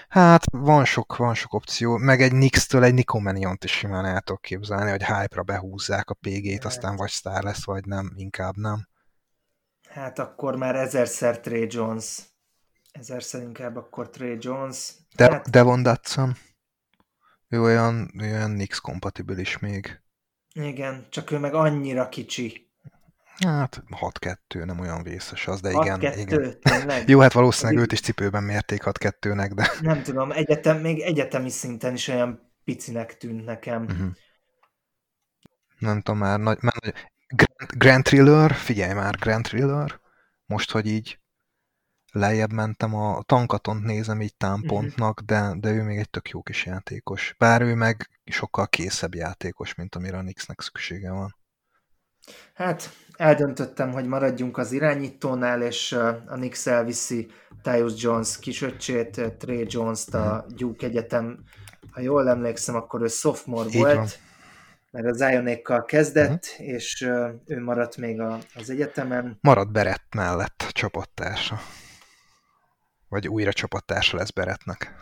[0.08, 4.42] Hát van sok, van sok opció, meg egy Nix-től egy Nikomeniont is simán el tudok
[4.42, 8.88] képzelni, hogy hype-ra behúzzák a PG-t, aztán vagy sztár lesz, vagy nem, inkább nem.
[9.96, 12.18] Hát akkor már ezerszer Trey Jones.
[12.92, 14.92] Ezerszer inkább akkor Trey Jones.
[15.14, 15.50] De, hát...
[15.50, 16.36] Devon Dutson.
[17.48, 20.00] Ő olyan, olyan Nix kompatibilis még.
[20.52, 22.70] Igen, csak ő meg annyira kicsi.
[23.44, 26.00] Hát 6-2, nem olyan vészes az, de igen.
[26.00, 26.60] 6-2, igen.
[26.60, 27.08] tényleg?
[27.08, 29.70] Jó, hát valószínűleg őt is cipőben mérték 6-2-nek, de...
[29.80, 33.82] Nem tudom, egyetem, még egyetemi szinten is olyan picinek tűnt nekem.
[33.82, 34.08] Uh-huh.
[35.78, 36.58] Nem tudom, már nagy...
[36.60, 36.94] Már nagy...
[37.56, 40.00] Grand, Grand Thriller, figyelj már, Grand Thriller,
[40.46, 41.20] most, hogy így
[42.12, 46.66] lejjebb mentem, a tankatont nézem így támpontnak, de, de ő még egy tök jó kis
[46.66, 47.34] játékos.
[47.38, 51.36] Bár ő meg sokkal készebb játékos, mint amire a Nixnek szüksége van.
[52.54, 55.92] Hát eldöntöttem, hogy maradjunk az irányítónál, és
[56.26, 57.30] a Nix elviszi
[57.62, 60.56] Tyus Jones kisöccsét, Trey Jones-t a mhm.
[60.56, 61.44] Duke Egyetem.
[61.90, 63.94] Ha jól emlékszem, akkor ő sophomore Így volt.
[63.94, 64.08] Van
[64.96, 66.68] mert az Zionékkal kezdett, uh-huh.
[66.68, 67.00] és
[67.46, 69.38] ő maradt még a, az egyetemen.
[69.40, 71.60] Maradt Berett mellett csapattársa.
[73.08, 74.94] Vagy újra csapattársa lesz Berettnek.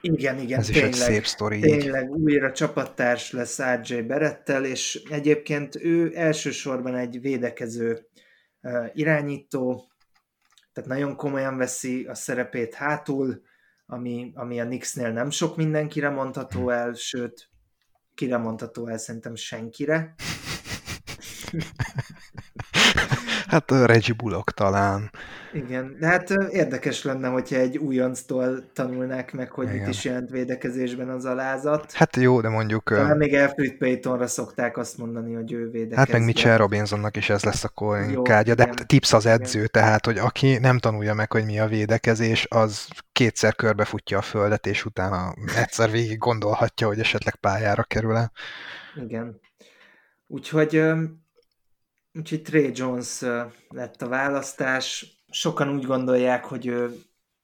[0.00, 1.60] Igen, igen, Ez tényleg, is egy szép sztori.
[1.60, 2.10] Tényleg így.
[2.10, 8.06] újra csapattárs lesz RJ Berettel, és egyébként ő elsősorban egy védekező
[8.62, 9.90] uh, irányító,
[10.72, 13.42] tehát nagyon komolyan veszi a szerepét hátul,
[13.86, 16.68] ami, ami a Knicksnél nem sok mindenkire mondható hm.
[16.68, 17.49] el, sőt,
[18.20, 20.14] kire mondható el szerintem senkire.
[23.50, 25.10] Hát Reggie Bullock talán.
[25.52, 29.78] Igen, de hát érdekes lenne, hogyha egy újonctól tanulnák meg, hogy Igen.
[29.78, 31.92] mit is jelent védekezésben az alázat.
[31.92, 32.82] Hát jó, de mondjuk...
[32.82, 35.96] Talán még Alfred Paytonra szokták azt mondani, hogy ő védekezik.
[35.96, 39.68] Hát meg Mitchell Robinsonnak is ez lesz a kágya, de tips az edző, Igen.
[39.72, 44.66] tehát, hogy aki nem tanulja meg, hogy mi a védekezés, az kétszer körbefutja a földet,
[44.66, 48.30] és utána egyszer végig gondolhatja, hogy esetleg pályára kerül-e.
[48.94, 49.40] Igen.
[50.26, 50.82] Úgyhogy
[52.12, 53.20] Úgyhogy Trey Jones
[53.68, 55.16] lett a választás.
[55.30, 56.94] Sokan úgy gondolják, hogy ő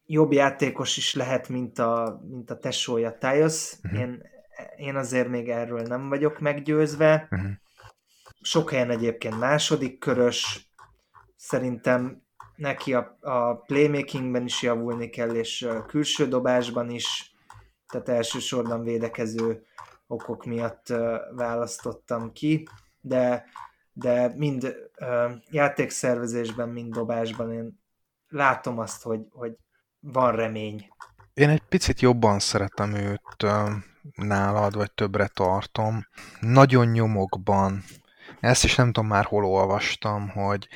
[0.04, 3.72] jobb játékos is lehet, mint a, mint a tesója Tyus.
[3.82, 4.00] Uh-huh.
[4.00, 4.22] Én,
[4.76, 7.28] én azért még erről nem vagyok meggyőzve.
[7.30, 7.50] Uh-huh.
[8.40, 10.70] Sok helyen egyébként második körös.
[11.36, 12.22] Szerintem
[12.56, 17.34] neki a, a playmakingben is javulni kell, és külső dobásban is.
[17.88, 19.64] Tehát elsősorban védekező
[20.06, 20.86] okok miatt
[21.34, 22.68] választottam ki.
[23.00, 23.44] De
[23.98, 27.80] de mind uh, játékszervezésben, mind dobásban én
[28.28, 29.56] látom azt, hogy, hogy
[30.00, 30.88] van remény.
[31.34, 33.70] Én egy picit jobban szeretem őt uh,
[34.14, 36.06] nálad, vagy többre tartom.
[36.40, 37.82] Nagyon nyomokban,
[38.40, 40.68] ezt is nem tudom már hol olvastam, hogy,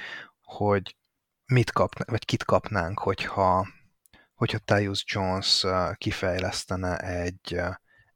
[0.42, 0.96] hogy
[1.44, 3.66] mit kap, vagy kit kapnánk, hogyha,
[4.34, 7.60] hogyha Tyus Jones kifejlesztene egy,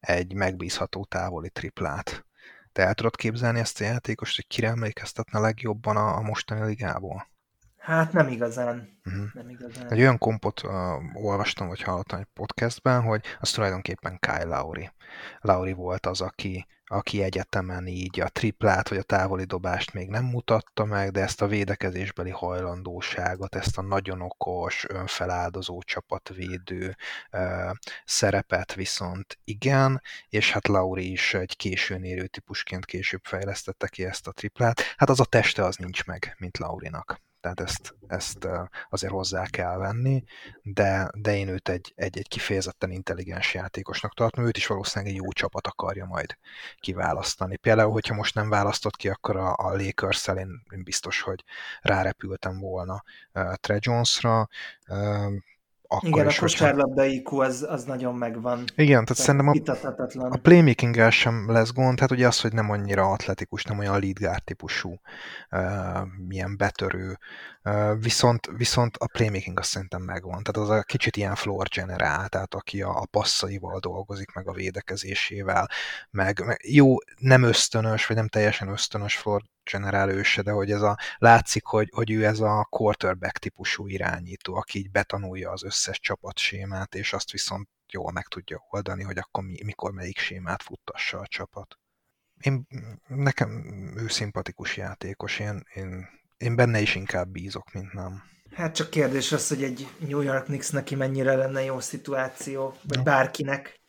[0.01, 2.27] egy megbízható távoli triplát.
[2.75, 7.27] Te el tudod képzelni ezt a játékost, hogy kire emlékeztetne legjobban a, a mostani ligából?
[7.79, 8.99] Hát nem igazán.
[9.05, 9.25] Uh-huh.
[9.35, 9.93] Nem igazán.
[9.93, 10.73] Egy olyan kompot uh,
[11.25, 14.91] olvastam, vagy hallottam egy podcastben, hogy az tulajdonképpen Kyle Lauri.
[15.41, 20.25] Lauri volt az, aki, aki egyetemen így a triplát vagy a távoli dobást még nem
[20.25, 26.97] mutatta meg, de ezt a védekezésbeli hajlandóságot, ezt a nagyon okos, önfeláldozó csapatvédő
[27.33, 27.71] uh,
[28.05, 34.27] szerepet viszont igen, és hát Lauri is egy későn érő típusként később fejlesztette ki ezt
[34.27, 34.81] a triplát.
[34.97, 38.49] Hát az a teste az nincs meg, mint Laurinak tehát ezt, ezt
[38.91, 40.25] azért hozzá kell venni,
[40.63, 45.21] de, de én őt egy, egy, egy kifejezetten intelligens játékosnak tartom, őt is valószínűleg egy
[45.23, 46.37] jó csapat akarja majd
[46.79, 47.57] kiválasztani.
[47.57, 51.45] Például, hogyha most nem választott ki, akkor a, a lakers én, biztos, hogy
[51.81, 53.03] rárepültem volna
[53.35, 54.49] uh, Tre Jonesra,
[54.89, 55.33] uh,
[55.95, 58.65] akkor Igen, is, a kosárlabda IQ az, az nagyon megvan.
[58.77, 63.11] Igen, tehát szerintem a, a playmaking sem lesz gond, tehát ugye az, hogy nem annyira
[63.11, 65.01] atletikus, nem olyan lead típusú,
[65.51, 65.61] uh,
[66.29, 67.19] milyen betörő,
[67.99, 70.43] viszont, viszont a playmaking azt szerintem megvan.
[70.43, 74.53] Tehát az a kicsit ilyen floor generál, tehát aki a, a passzaival dolgozik, meg a
[74.53, 75.71] védekezésével,
[76.11, 80.83] meg, meg jó, nem ösztönös, vagy nem teljesen ösztönös floor generál őse, de hogy ez
[80.83, 86.01] a, látszik, hogy, hogy ő ez a quarterback típusú irányító, aki így betanulja az összes
[86.01, 91.19] csapatsémát, és azt viszont jól meg tudja oldani, hogy akkor mi, mikor melyik sémát futtassa
[91.19, 91.79] a csapat.
[92.41, 92.67] Én,
[93.07, 93.51] nekem
[93.97, 98.23] ő szimpatikus játékos, én, én, én benne is inkább bízok, mint nem.
[98.55, 103.03] Hát csak kérdés az, hogy egy New York Knicks neki mennyire lenne jó szituáció, vagy
[103.03, 103.81] bárkinek.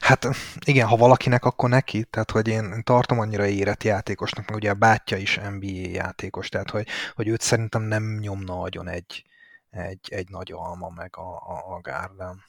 [0.00, 0.26] Hát
[0.66, 2.04] igen, ha valakinek, akkor neki.
[2.04, 6.70] Tehát, hogy én tartom annyira érett játékosnak, meg ugye a bátyja is NBA játékos, tehát,
[6.70, 9.24] hogy, hogy őt szerintem nem nyomna agyon egy,
[9.70, 12.44] egy, egy nagy alma meg a, a, a gárdán.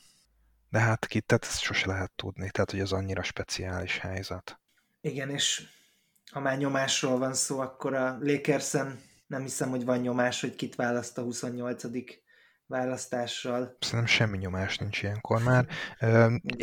[0.70, 4.60] De hát ki, tehát ezt sose lehet tudni, tehát, hogy ez annyira speciális helyzet.
[5.02, 5.68] Igen, és
[6.32, 10.76] ha már nyomásról van szó, akkor a Lakersen nem hiszem, hogy van nyomás, hogy kit
[10.76, 11.84] választ a 28
[12.66, 13.78] választással.
[13.80, 15.68] Szerintem semmi nyomás nincs ilyenkor már.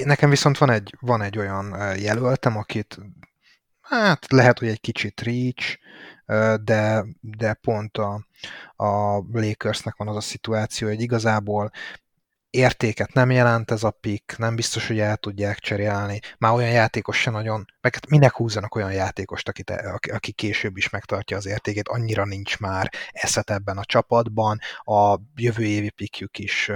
[0.05, 2.99] Nekem viszont van egy, van egy olyan jelöltem, akit
[3.81, 5.79] hát lehet, hogy egy kicsit reach,
[6.65, 8.27] de, de pont a,
[8.77, 11.71] a Lakersnek van az a szituáció, hogy igazából
[12.59, 16.21] értéket nem jelent ez a pick, nem biztos, hogy el tudják cserélni.
[16.39, 19.63] Már olyan játékos se nagyon, meg hát minek húzzanak olyan játékost, aki,
[20.13, 25.65] aki később is megtartja az értékét, annyira nincs már eszet ebben a csapatban, a jövő
[25.65, 26.71] évi pickjük is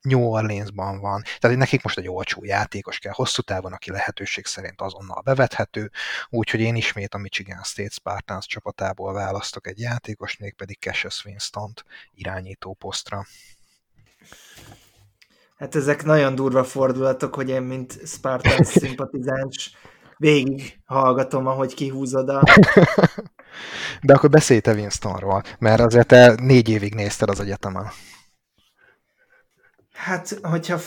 [0.00, 4.80] New Orleansban van, tehát nekik most egy olcsó játékos kell hosszú távon, aki lehetőség szerint
[4.80, 5.90] azonnal bevethető,
[6.28, 12.74] úgyhogy én ismét a Michigan State Spartans csapatából választok egy játékos, mégpedig Cassius Winston-t irányító
[12.74, 13.26] posztra.
[15.56, 19.76] Hát ezek nagyon durva fordulatok, hogy én, mint Spartans szimpatizáns,
[20.16, 22.42] végig hallgatom, ahogy kihúzod a...
[24.02, 27.86] De akkor beszélj te Winstonról, mert azért te négy évig nézted az egyetemen.
[29.92, 30.78] Hát, hogyha,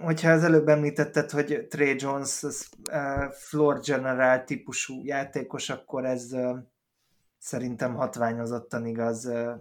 [0.00, 6.32] hogyha az előbb említetted, hogy Trey Jones az, uh, floor general típusú játékos, akkor ez
[6.32, 6.58] uh,
[7.38, 9.52] szerintem hatványozottan igaz uh,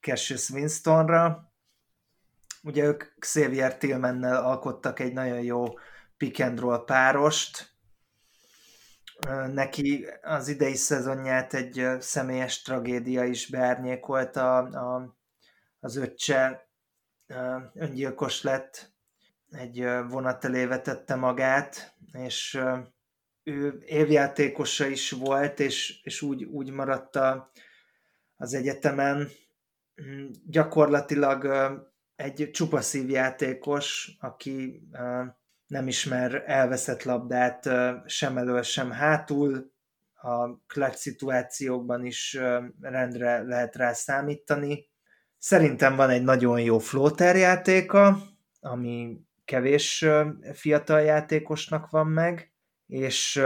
[0.00, 1.51] Cassius Winstonra.
[2.62, 5.64] Ugye ők Xavier Tillmannel alkottak egy nagyon jó
[6.16, 7.70] pick and roll párost.
[9.52, 15.16] Neki az idei szezonját egy személyes tragédia is beárnyékolta a,
[15.80, 16.68] az öccse
[17.74, 18.92] öngyilkos lett,
[19.50, 22.60] egy vonat elé vetette magát, és
[23.42, 27.50] ő évjátékosa is volt, és, és úgy, úgy maradt a,
[28.36, 29.28] az egyetemen.
[30.02, 31.44] Mm, gyakorlatilag
[32.16, 34.88] egy csupaszív játékos, aki
[35.66, 37.68] nem ismer elveszett labdát
[38.06, 39.70] sem elől, sem hátul,
[40.14, 42.38] a clutch szituációkban is
[42.80, 44.90] rendre lehet rá számítani.
[45.38, 48.18] Szerintem van egy nagyon jó floater játéka,
[48.60, 50.04] ami kevés
[50.52, 52.52] fiatal játékosnak van meg,
[52.86, 53.42] és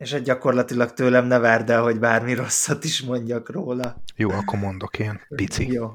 [0.00, 4.02] és egy gyakorlatilag tőlem ne várd el, hogy bármi rosszat is mondjak róla.
[4.16, 5.20] Jó, akkor mondok én.
[5.28, 5.72] Pici.
[5.72, 5.90] Jó.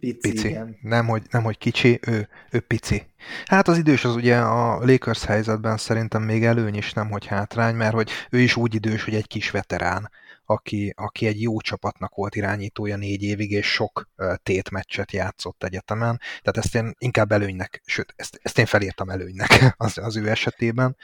[0.00, 0.48] Pici, pici.
[0.48, 0.76] Igen.
[0.82, 3.06] Nem, hogy, nem, hogy kicsi, ő, ő pici.
[3.46, 7.74] Hát az idős az ugye a Lakers helyzetben szerintem még előny is, nem hogy hátrány,
[7.74, 10.10] mert hogy ő is úgy idős, hogy egy kis veterán
[10.50, 14.08] aki, aki egy jó csapatnak volt irányítója négy évig, és sok
[14.42, 16.20] tétmeccset játszott egyetemen.
[16.42, 20.96] Tehát ezt én inkább előnynek, sőt, ezt, ezt én felírtam előnynek az, az ő esetében.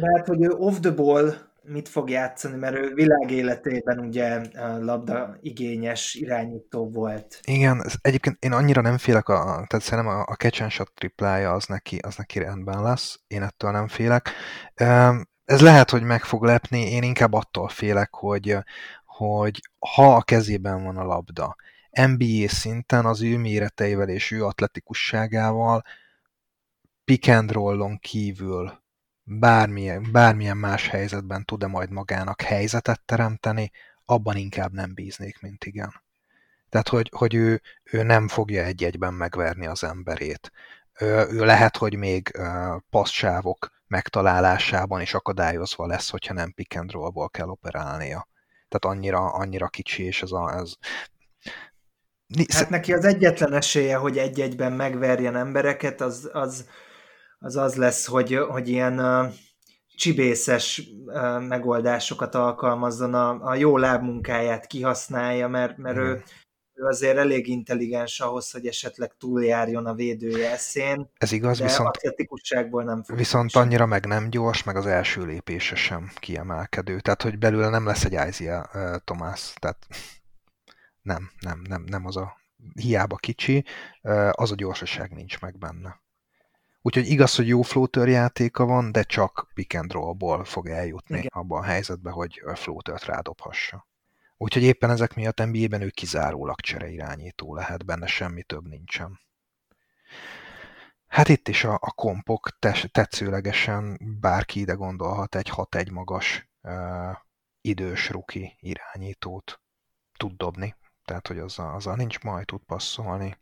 [0.00, 4.40] Hát, hogy ő off the ball mit fog játszani, mert ő világéletében ugye
[4.80, 7.40] labda igényes irányító volt.
[7.44, 11.52] Igen, egyébként én annyira nem félek, a, tehát szerintem a, a catch and shot triplája
[11.52, 14.30] az neki, az neki rendben lesz, én ettől nem félek
[15.44, 18.56] ez lehet, hogy meg fog lepni, én inkább attól félek, hogy,
[19.04, 21.56] hogy ha a kezében van a labda,
[21.90, 25.82] NBA szinten az ő méreteivel és ő atletikusságával
[27.04, 28.81] pick and kívül
[29.38, 33.70] bármilyen, bármilyen más helyzetben tud-e majd magának helyzetet teremteni,
[34.04, 36.02] abban inkább nem bíznék, mint igen.
[36.68, 40.52] Tehát, hogy, hogy ő, ő nem fogja egy-egyben megverni az emberét.
[41.00, 42.38] Ő, ő lehet, hogy még
[42.90, 48.28] passzsávok megtalálásában is akadályozva lesz, hogyha nem pick and roll-ból kell operálnia.
[48.68, 50.54] Tehát annyira, annyira kicsi, és ez a...
[50.54, 50.72] Ez...
[52.54, 56.68] Hát neki az egyetlen esélye, hogy egy-egyben megverjen embereket, az az,
[57.42, 59.32] az, az lesz, hogy, hogy ilyen uh,
[59.96, 66.00] csibészes uh, megoldásokat alkalmazzon, a, a jó lábmunkáját kihasználja, mert, mert mm.
[66.00, 66.22] ő
[66.74, 71.10] ő azért elég intelligens ahhoz, hogy esetleg túljárjon a védője eszén.
[71.18, 71.98] Ez igaz, de viszont,
[72.84, 77.00] nem fog viszont annyira meg nem gyors, meg az első lépése sem kiemelkedő.
[77.00, 79.86] Tehát, hogy belőle nem lesz egy Isaiah uh, Thomas, tehát
[81.02, 82.36] nem, nem, nem, nem az a
[82.74, 83.64] hiába kicsi,
[84.30, 86.01] az a gyorsaság nincs meg benne.
[86.82, 91.30] Úgyhogy igaz, hogy jó floater játéka van, de csak pick and roll-ból fog eljutni Igen.
[91.34, 93.86] abban a helyzetbe, hogy floatert rádobhassa.
[94.36, 99.20] Úgyhogy éppen ezek miatt NBA-ben ő kizárólag csereirányító lehet, benne semmi több nincsen.
[101.06, 102.58] Hát itt is a, a kompok
[102.92, 107.16] tetszőlegesen bárki ide gondolhat egy 6-1 magas uh,
[107.60, 109.60] idős ruki irányítót
[110.16, 110.74] tud dobni.
[111.04, 113.36] Tehát, hogy azzal, azzal nincs majd tud passzolni.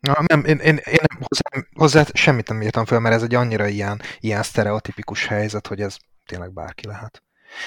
[0.00, 3.66] Na, nem, én, én, én hozzá, hozzá semmit nem írtam fel, mert ez egy annyira
[3.66, 7.22] ilyen, ilyen sztereotipikus helyzet, hogy ez tényleg bárki lehet.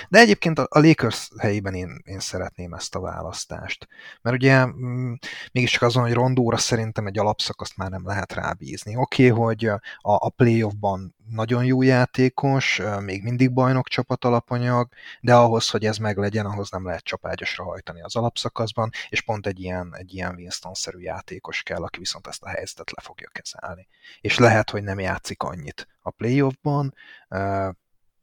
[0.09, 3.87] De egyébként a Lakers helyében én, én szeretném ezt a választást.
[4.21, 5.13] Mert ugye mm,
[5.51, 8.95] mégiscsak azon, hogy Rondóra szerintem egy alapszakaszt már nem lehet rábízni.
[8.95, 14.89] Oké, okay, hogy a, a playoffban nagyon jó játékos, még mindig bajnok csapat alapanyag,
[15.21, 19.59] de ahhoz, hogy ez meglegyen, ahhoz nem lehet csapágyasra hajtani az alapszakaszban, és pont egy
[19.59, 23.87] ilyen, egy ilyen Winston-szerű játékos kell, aki viszont ezt a helyzetet le fogja kezelni.
[24.21, 26.93] És lehet, hogy nem játszik annyit a playoffban,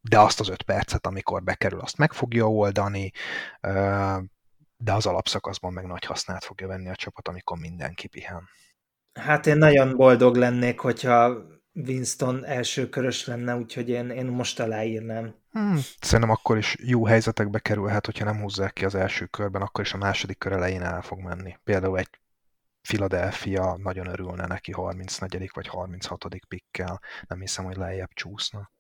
[0.01, 3.11] de azt az öt percet, amikor bekerül, azt meg fogja oldani,
[4.77, 8.49] de az alapszakaszban meg nagy hasznát fogja venni a csapat, amikor mindenki pihen.
[9.13, 11.37] Hát én nagyon boldog lennék, hogyha
[11.73, 15.35] Winston első körös lenne, úgyhogy én, én most aláírnám.
[15.51, 19.85] Hmm, szerintem akkor is jó helyzetekbe kerülhet, hogyha nem húzzák ki az első körben, akkor
[19.85, 21.57] is a második kör elején el fog menni.
[21.65, 22.09] Például egy
[22.83, 25.51] Philadelphia nagyon örülne neki 34.
[25.55, 26.25] vagy 36.
[26.49, 28.71] pikkel, nem hiszem, hogy lejjebb csúszna.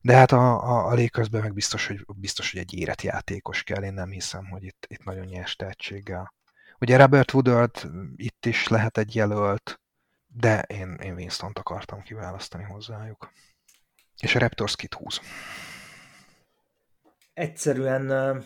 [0.00, 3.82] De hát a, a, a Lakersben meg biztos hogy, biztos, hogy egy érett játékos kell,
[3.82, 6.34] én nem hiszem, hogy itt, itt nagyon nyers tehetséggel.
[6.80, 9.80] Ugye Robert Woodard itt is lehet egy jelölt,
[10.26, 13.32] de én, én Winston-t akartam kiválasztani hozzájuk.
[14.20, 15.20] És a Raptors kit húz?
[17.34, 18.44] Egyszerűen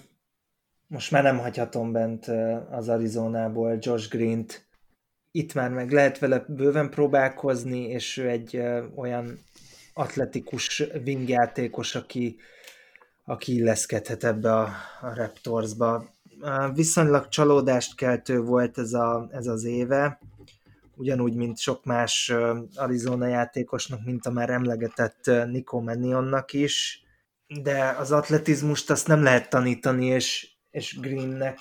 [0.86, 2.26] most már nem hagyhatom bent
[2.70, 4.66] az Arizonából Josh Green-t.
[5.30, 8.56] Itt már meg lehet vele bőven próbálkozni, és ő egy
[8.94, 9.38] olyan
[9.92, 12.36] atletikus wingjátékos, aki,
[13.24, 14.62] aki illeszkedhet ebbe a,
[15.00, 16.10] a Raptorsba.
[16.74, 20.18] Viszonylag csalódást keltő volt ez, a, ez az éve,
[20.96, 22.32] ugyanúgy, mint sok más
[22.74, 27.02] Arizona játékosnak, mint a már emlegetett Nico Mannionnak is,
[27.62, 31.58] de az atletizmust azt nem lehet tanítani, és, és Greennek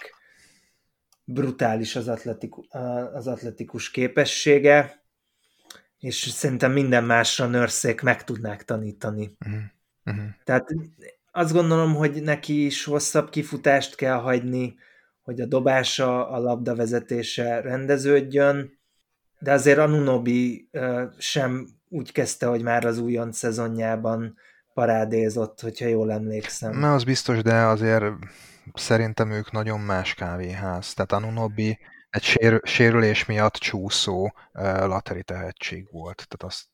[1.23, 2.65] brutális az, atletikus,
[3.13, 5.00] az atletikus képessége,
[6.01, 9.37] és szerintem minden másra nörszék meg tudnák tanítani.
[9.45, 9.61] Uh-huh.
[10.05, 10.25] Uh-huh.
[10.43, 10.67] Tehát
[11.31, 14.75] azt gondolom, hogy neki is hosszabb kifutást kell hagyni,
[15.21, 18.79] hogy a dobása, a labda vezetése rendeződjön,
[19.39, 20.69] de azért Anunobi
[21.17, 24.37] sem úgy kezdte, hogy már az újon szezonjában
[24.73, 26.79] parádézott, hogyha jól emlékszem.
[26.79, 28.03] Na, az biztos, de azért
[28.73, 30.93] szerintem ők nagyon más kávéház.
[30.93, 31.79] Tehát Anunobi
[32.11, 34.31] egy sér, sérülés miatt csúszó uh,
[34.63, 36.15] lateri tehetség volt.
[36.15, 36.65] Tehát azt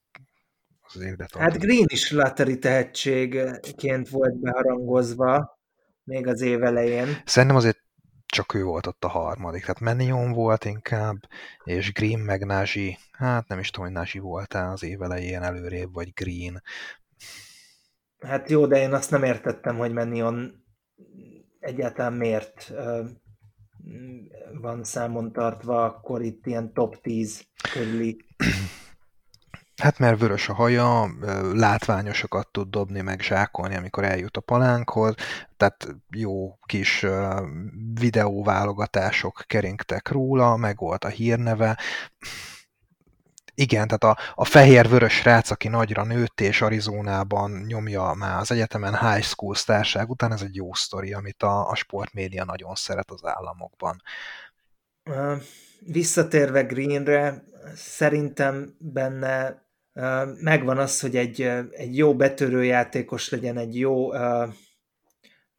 [0.93, 5.59] az érdet Hát Green is lateri tehetségként volt beharangozva
[6.03, 7.07] még az év elején.
[7.25, 7.85] Szerintem azért
[8.25, 9.61] csak ő volt ott a harmadik.
[9.61, 11.17] Tehát Menion volt inkább,
[11.63, 12.97] és Green meg Nazi.
[13.11, 16.63] Hát nem is tudom, hogy Nazi volt az év elején előrébb, vagy Green.
[18.19, 20.63] Hát jó, de én azt nem értettem, hogy Menion
[21.59, 22.71] egyáltalán miért
[24.61, 28.25] van számon tartva, akkor itt ilyen top 10 körüli.
[29.81, 31.09] Hát mert vörös a haja,
[31.53, 35.15] látványosokat tud dobni, meg zsákolni, amikor eljut a palánkhoz,
[35.57, 37.05] tehát jó kis
[37.99, 41.77] videóválogatások keringtek róla, meg volt a hírneve
[43.60, 48.97] igen, tehát a, a fehér-vörös rác, aki nagyra nőtt és Arizonában nyomja már az egyetemen
[48.99, 53.26] high school sztárság után, ez egy jó sztori, amit a, a sportmédia nagyon szeret az
[53.26, 54.01] államokban.
[55.80, 57.43] Visszatérve Greenre,
[57.76, 59.66] szerintem benne
[60.41, 61.41] megvan az, hogy egy,
[61.72, 64.12] egy jó betörő játékos legyen, egy jó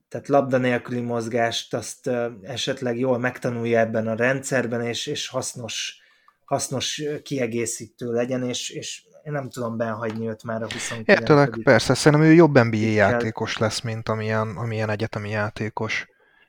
[0.08, 2.10] tehát labda nélküli mozgást, azt
[2.42, 6.06] esetleg jól megtanulja ebben a rendszerben, és, és hasznos
[6.48, 11.08] hasznos kiegészítő legyen, és, és én nem tudom benhagyni őt már a 29.
[11.08, 16.06] Értelek, persze, szerintem ő jobb NBA játékos lesz, mint amilyen, amilyen egyetemi játékos.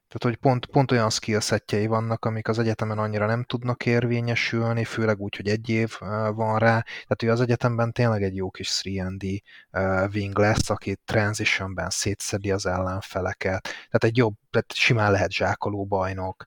[0.08, 5.20] Tehát, hogy pont, pont olyan skillsetjei vannak, amik az egyetemen annyira nem tudnak érvényesülni, főleg
[5.20, 5.97] úgy, hogy egy év
[6.34, 6.82] van rá.
[6.82, 9.41] Tehát ő az egyetemben tényleg egy jó kis 3D
[10.14, 13.62] wing lesz, aki transitionben szétszedi az ellenfeleket.
[13.64, 16.45] Tehát egy jobb, tehát simán lehet zsákoló bajnok,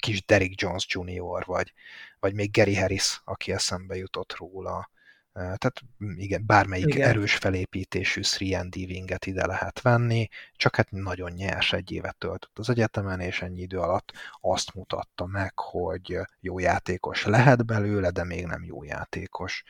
[0.00, 1.72] kis Derrick Jones Jr., vagy,
[2.20, 4.90] vagy még Gary Harris, aki eszembe jutott róla.
[5.32, 5.82] Tehát
[6.16, 7.08] igen, bármelyik igen.
[7.08, 12.70] erős felépítésű 3D winget ide lehet venni, csak hát nagyon nyers egy évet töltött az
[12.70, 18.46] egyetemen, és ennyi idő alatt azt mutatta meg, hogy jó játékos lehet belőle, de még
[18.46, 19.62] nem jó játékos.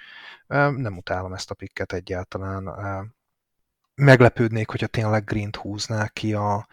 [0.46, 3.14] Nem utálom ezt a pikket egyáltalán.
[3.94, 6.66] Meglepődnék, hogyha tényleg Green-t húznák ki a,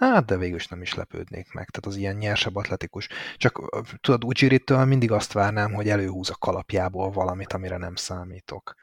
[0.00, 1.70] Hát, de végül is nem is lepődnék meg.
[1.70, 3.08] Tehát az ilyen nyersebb atletikus.
[3.36, 8.74] Csak tudod, Ujiritől mindig azt várnám, hogy előhúz a kalapjából valamit, amire nem számítok.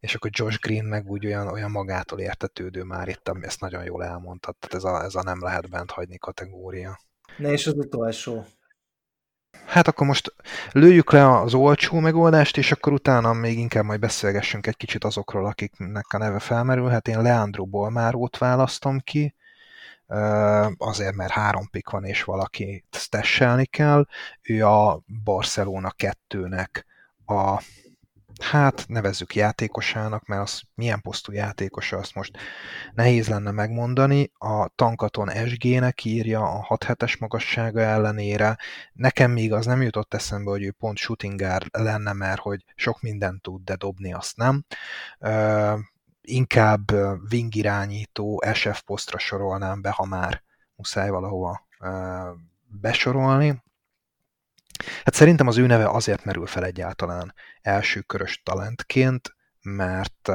[0.00, 4.04] És akkor Josh Green meg úgy olyan, olyan magától értetődő már itt, ezt nagyon jól
[4.04, 4.56] elmondtad.
[4.58, 7.00] Tehát ez a, ez a nem lehet bent hagyni kategória.
[7.36, 8.44] Ne, és az utolsó.
[9.66, 10.34] Hát akkor most
[10.72, 15.46] lőjük le az olcsó megoldást, és akkor utána még inkább majd beszélgessünk egy kicsit azokról,
[15.46, 17.08] akiknek a neve felmerülhet.
[17.08, 19.34] Én Leandro Bolmárót választom ki,
[20.76, 24.06] azért, mert három pik van, és valaki stesselni kell.
[24.42, 26.82] Ő a Barcelona 2-nek
[27.26, 27.62] a
[28.40, 32.38] hát nevezzük játékosának, mert az milyen posztú játékosa, azt most
[32.94, 34.30] nehéz lenne megmondani.
[34.38, 38.58] A Tankaton SG-nek írja a 6 7 magassága ellenére.
[38.92, 43.42] Nekem még az nem jutott eszembe, hogy ő pont shootingár lenne, mert hogy sok mindent
[43.42, 44.64] tud, de dobni azt nem.
[46.30, 46.90] Inkább
[47.30, 50.42] wing irányító SF posztra sorolnám be, ha már
[50.74, 51.66] muszáj valahova
[52.66, 53.62] besorolni.
[55.04, 60.30] Hát szerintem az ő neve azért merül fel egyáltalán első körös talentként, mert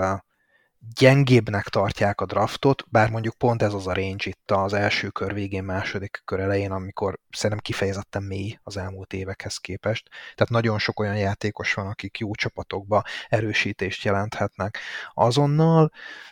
[0.94, 5.34] gyengébbnek tartják a draftot, bár mondjuk pont ez az a range itt az első kör
[5.34, 10.10] végén, második kör elején, amikor szerintem kifejezetten mély az elmúlt évekhez képest.
[10.10, 14.78] Tehát nagyon sok olyan játékos van, akik jó csapatokba erősítést jelenthetnek
[15.14, 15.92] azonnal,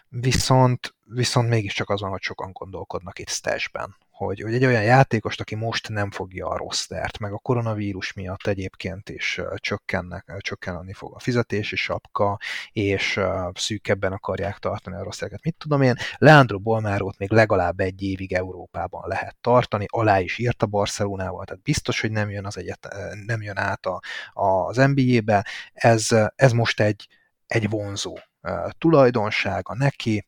[0.10, 3.95] viszont, viszont mégiscsak azon, hogy sokan gondolkodnak itt stashben
[4.26, 8.47] hogy, hogy egy olyan játékost, aki most nem fogja a rostert, meg a koronavírus miatt
[8.47, 12.39] egyébként is csökkennek, csökkenni fog a fizetési sapka,
[12.71, 13.19] és
[13.53, 15.43] szűkebben akarják tartani a rostereket.
[15.43, 20.63] Mit tudom én, Leandro Bolmárót még legalább egy évig Európában lehet tartani, alá is írt
[20.63, 22.95] a Barcelonával, tehát biztos, hogy nem jön, az egyet,
[23.26, 24.01] nem jön át a,
[24.34, 25.45] az NBA-be.
[25.74, 27.07] Ez, ez most egy,
[27.47, 28.17] egy vonzó
[28.78, 30.28] tulajdonsága neki,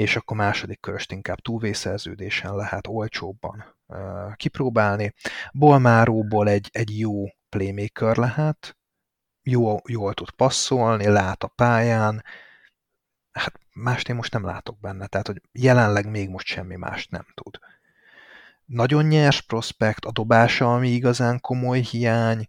[0.00, 3.76] és akkor második köröst inkább túlvészerződésen lehet olcsóbban
[4.34, 5.14] kipróbálni.
[5.52, 8.76] Bolmáróból egy, egy jó playmaker lehet,
[9.42, 12.24] jó, jól tud passzolni, lát a pályán,
[13.30, 17.26] hát mást én most nem látok benne, tehát hogy jelenleg még most semmi mást nem
[17.34, 17.58] tud.
[18.64, 22.46] Nagyon nyers prospekt, a dobása, ami igazán komoly hiány,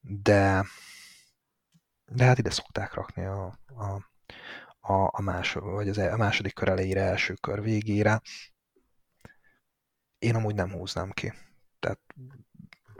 [0.00, 0.64] de
[2.04, 4.09] de hát ide szokták rakni a, a
[4.80, 8.20] a, a, más, vagy az, e, a második kör elejére, első kör végére.
[10.18, 11.32] Én amúgy nem húznám ki.
[11.80, 12.00] Tehát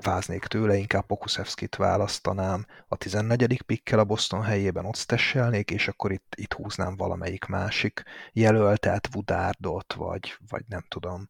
[0.02, 3.62] váznék tőle, inkább Pokusevskit választanám a 14.
[3.62, 8.02] pikkel a Boston helyében ott stesselnék, és akkor itt, itt húznám valamelyik másik
[8.32, 11.28] jelöltet, Woodardot, vagy, vagy nem tudom,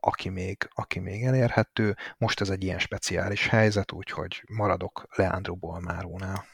[0.00, 1.96] aki még, aki még elérhető.
[2.18, 6.44] Most ez egy ilyen speciális helyzet, úgyhogy maradok Leandro Bolmárónál.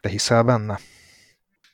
[0.00, 0.78] Te hiszel benne?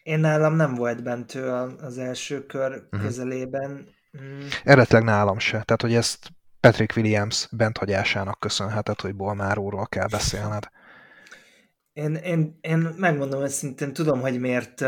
[0.07, 1.51] Én nálam nem volt bentő
[1.81, 3.01] az első kör uh-huh.
[3.01, 3.89] közelében.
[4.23, 4.47] Mm.
[4.65, 5.51] Eredetileg nálam se.
[5.51, 6.29] Tehát, hogy ezt
[6.61, 10.69] Patrick Williams benthagyásának köszönheted, hogy Bolmáróról kell beszélned.
[11.93, 14.85] Én, én, én megmondom őszintén, tudom, hogy miért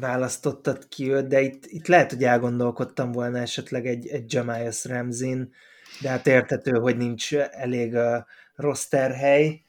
[0.00, 5.52] választottad ki őt, de itt, itt lehet, hogy elgondolkodtam volna esetleg egy, egy Jamias Ramzin,
[6.00, 8.16] de hát értető, hogy nincs elég uh,
[8.54, 9.63] roster hely,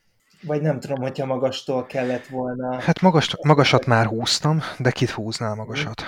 [0.45, 2.81] vagy nem tudom, hogyha magastól kellett volna...
[2.81, 6.03] Hát magas, magasat már húztam, de kit húznál magasat?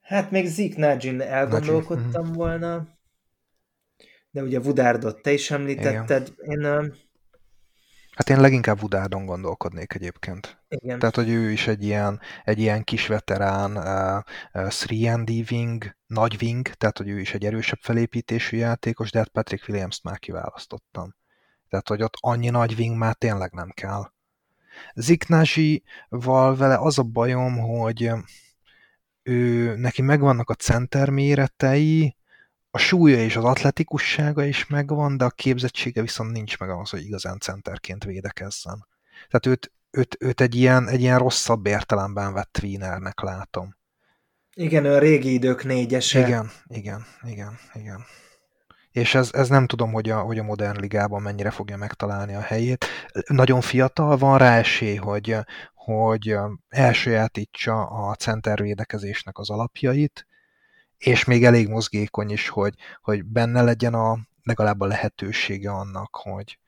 [0.00, 2.28] Hát még Zik Najin elgondolkodtam Najin.
[2.28, 2.32] Mhm.
[2.32, 2.88] volna,
[4.30, 6.32] de ugye Vudárdot te is említetted.
[6.36, 6.60] Igen.
[6.60, 6.94] Én,
[8.20, 10.64] Hát én leginkább Vudárdon gondolkodnék egyébként.
[10.68, 10.98] Igen.
[10.98, 14.70] Tehát, hogy ő is egy ilyen, egy ilyen kis veterán, uh, uh,
[15.02, 19.68] 3 wing, nagy wing, tehát, hogy ő is egy erősebb felépítésű játékos, de hát Patrick
[19.68, 21.14] Williams-t már kiválasztottam.
[21.70, 24.12] Tehát, hogy ott annyi nagy wing már tényleg nem kell.
[24.94, 28.10] Ziknázsi-val vele az a bajom, hogy
[29.22, 32.16] ő, neki megvannak a center méretei,
[32.70, 37.04] a súlya és az atletikussága is megvan, de a képzettsége viszont nincs meg ahhoz, hogy
[37.04, 38.86] igazán centerként védekezzen.
[39.28, 43.76] Tehát őt, őt, őt egy, ilyen, egy ilyen rosszabb értelemben vett Wienernek látom.
[44.54, 46.20] Igen, a régi idők négyese.
[46.20, 48.04] Igen, igen, igen, igen
[48.92, 52.40] és ez, ez nem tudom, hogy a, hogy a modern ligában mennyire fogja megtalálni a
[52.40, 52.84] helyét.
[53.26, 55.36] Nagyon fiatal, van rá esély, hogy,
[55.74, 56.36] hogy
[56.68, 60.26] elsajátítsa a centervédekezésnek az alapjait,
[60.98, 66.58] és még elég mozgékony is, hogy, hogy benne legyen a, legalább a lehetősége annak, hogy,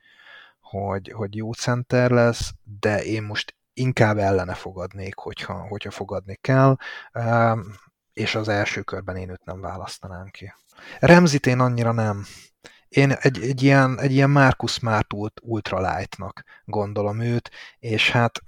[0.61, 6.75] hogy, hogy jó center lesz, de én most inkább ellene fogadnék, hogyha, hogyha fogadni kell,
[8.13, 10.53] és az első körben én őt nem választanám ki.
[10.99, 12.25] Remzit én annyira nem.
[12.87, 18.41] Én egy, egy ilyen, egy ilyen Marcus Smart ultralightnak gondolom őt, és hát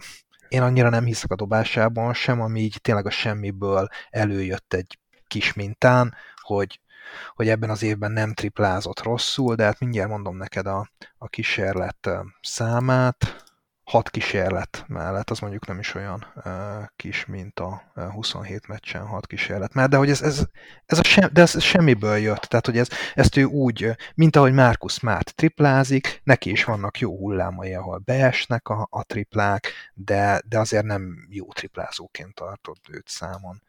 [0.48, 5.54] én annyira nem hiszek a dobásában sem, ami így tényleg a semmiből előjött egy kis
[5.54, 6.82] mintán, hogy,
[7.36, 12.10] hogy ebben az évben nem triplázott rosszul, de hát mindjárt mondom neked a, a kísérlet
[12.42, 13.45] számát.
[13.86, 16.26] Hat kísérlet mellett, az mondjuk nem is olyan
[16.96, 20.44] kis, mint a 27 meccsen hat kísérlet mellett, de hogy ez, ez,
[20.86, 24.54] ez, a sem, de ez semmiből jött, tehát hogy ez, ezt ő úgy, mint ahogy
[24.54, 30.60] Marcus Smart triplázik, neki is vannak jó hullámai, ahol beesnek a, a triplák, de, de
[30.60, 33.62] azért nem jó triplázóként tartod őt számon.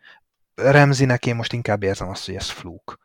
[0.55, 2.99] Remzinek én most inkább érzem azt, hogy ez flúk.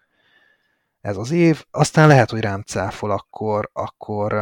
[1.01, 4.34] Ez az év, aztán lehet, hogy rám cáfol, akkor, akkor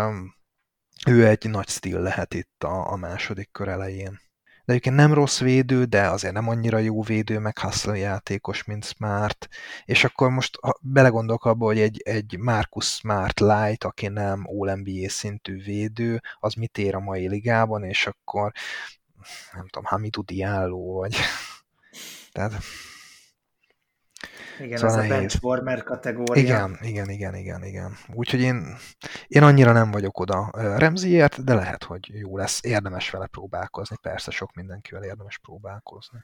[1.08, 4.20] ő egy nagy stíl lehet itt a, a második kör elején.
[4.66, 8.86] De egyébként nem rossz védő, de azért nem annyira jó védő, meg hustle játékos, mint
[8.86, 9.48] Smart.
[9.86, 15.64] És akkor most belegondolok abba, hogy egy, egy Marcus Smart Light, aki nem All-NBA szintű
[15.64, 18.52] védő, az mit ér a mai ligában, és akkor
[19.54, 21.16] nem tudom, Hamidou Diallo, vagy...
[22.32, 22.54] Tehát
[24.60, 25.12] igen, szóval ez nehéz.
[25.12, 26.44] a benchwarmer kategória.
[26.44, 27.98] Igen, igen, igen, igen, igen.
[28.14, 28.78] Úgyhogy én,
[29.28, 32.60] én annyira nem vagyok oda Remziért, de lehet, hogy jó lesz.
[32.64, 33.96] Érdemes vele próbálkozni.
[34.02, 36.20] Persze sok mindenkivel érdemes próbálkozni.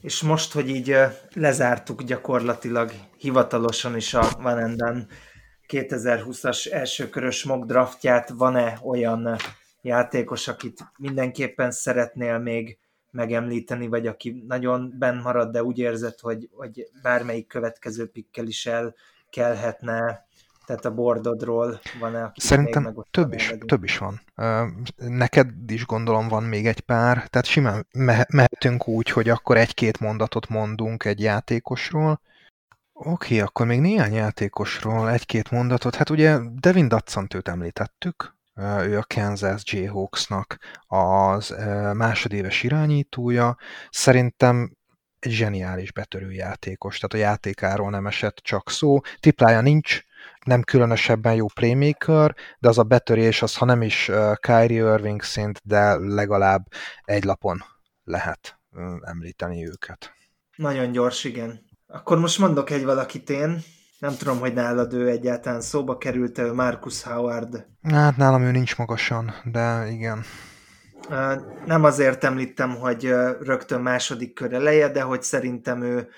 [0.00, 0.96] És most, hogy így
[1.32, 5.08] lezártuk gyakorlatilag hivatalosan is a Van Enden
[5.68, 9.36] 2020-as elsőkörös mock draftját, van-e olyan
[9.82, 12.78] játékos, akit mindenképpen szeretnél még
[13.16, 18.66] megemlíteni, vagy aki nagyon benn marad, de úgy érzed, hogy, hogy bármelyik következő pikkel is
[18.66, 18.94] el
[19.30, 20.24] kellhetne,
[20.66, 22.32] tehát a bordodról van-e?
[22.36, 24.20] Szerintem több is, több is van.
[24.96, 27.86] Neked is gondolom van még egy pár, tehát simán
[28.28, 32.20] mehetünk úgy, hogy akkor egy-két mondatot mondunk egy játékosról,
[32.98, 35.94] Oké, akkor még néhány játékosról egy-két mondatot.
[35.94, 41.54] Hát ugye Devin Datszant említettük, ő a Kansas Jayhawksnak az
[41.92, 43.56] másodéves irányítója.
[43.90, 44.76] Szerintem
[45.18, 49.00] egy zseniális betörő játékos, tehát a játékáról nem esett csak szó.
[49.20, 50.00] Triplája nincs,
[50.44, 55.60] nem különösebben jó playmaker, de az a betörés, az ha nem is Kyrie Irving szint,
[55.64, 56.66] de legalább
[57.04, 57.64] egy lapon
[58.04, 58.60] lehet
[59.00, 60.14] említeni őket.
[60.56, 61.64] Nagyon gyors, igen.
[61.86, 63.62] Akkor most mondok egy valakit én,
[63.98, 67.66] nem tudom, hogy nálad ő egyáltalán szóba került Marcus Howard.
[67.82, 70.24] Hát nálam ő nincs magasan, de igen.
[71.66, 73.04] Nem azért említem, hogy
[73.40, 76.08] rögtön második kör eleje, de hogy szerintem ő,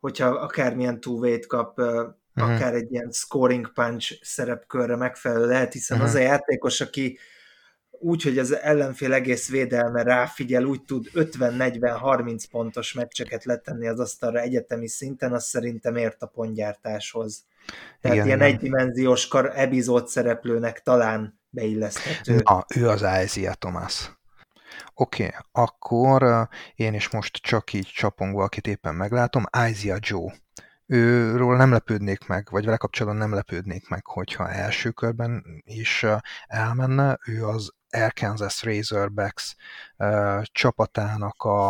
[0.00, 2.14] hogyha akármilyen túvét kap, uh-huh.
[2.34, 6.12] akár egy ilyen scoring punch szerepkörre megfelelő lehet, hiszen uh-huh.
[6.12, 7.18] az a játékos, aki
[8.00, 14.40] úgy, hogy az ellenfél egész védelme ráfigyel, úgy tud 50-40-30 pontos meccseket letenni az asztalra
[14.40, 17.44] egyetemi szinten, az szerintem ért a pontgyártáshoz.
[18.00, 22.40] Tehát igen, ilyen egydimenziós kar epizód szereplőnek talán beilleszthető.
[22.44, 24.16] Na, ő az Isaiah Thomas.
[24.94, 30.34] Oké, okay, akkor én is most csak így csapongva, akit éppen meglátom, Isaiah Joe.
[30.86, 36.06] Őről nem lepődnék meg, vagy vele kapcsolatban nem lepődnék meg, hogyha első körben is
[36.46, 37.18] elmenne.
[37.26, 39.54] Ő az Arkansas Razorbacks
[39.96, 41.68] uh, csapatának a,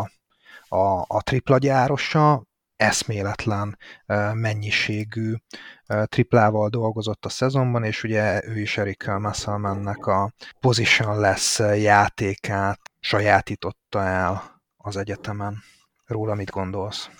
[0.68, 2.46] a, a tripla gyárosa,
[2.76, 5.34] eszméletlen uh, mennyiségű
[5.88, 12.80] uh, triplával dolgozott a szezonban, és ugye ő is Eric Musselmannek a position lesz játékát
[13.00, 15.62] sajátította el az egyetemen.
[16.06, 17.10] Róla mit gondolsz?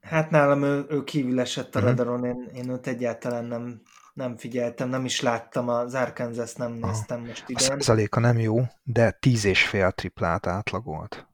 [0.00, 1.96] Hát nálam ő, ő kívül esett a uh-huh.
[1.96, 3.80] radaron, én, én őt egyáltalán nem
[4.14, 7.26] nem figyeltem, nem is láttam, az Arkansas nem néztem Aha.
[7.26, 7.56] most idén.
[7.56, 11.26] A százaléka nem jó, de tíz és fél triplát átlagolt.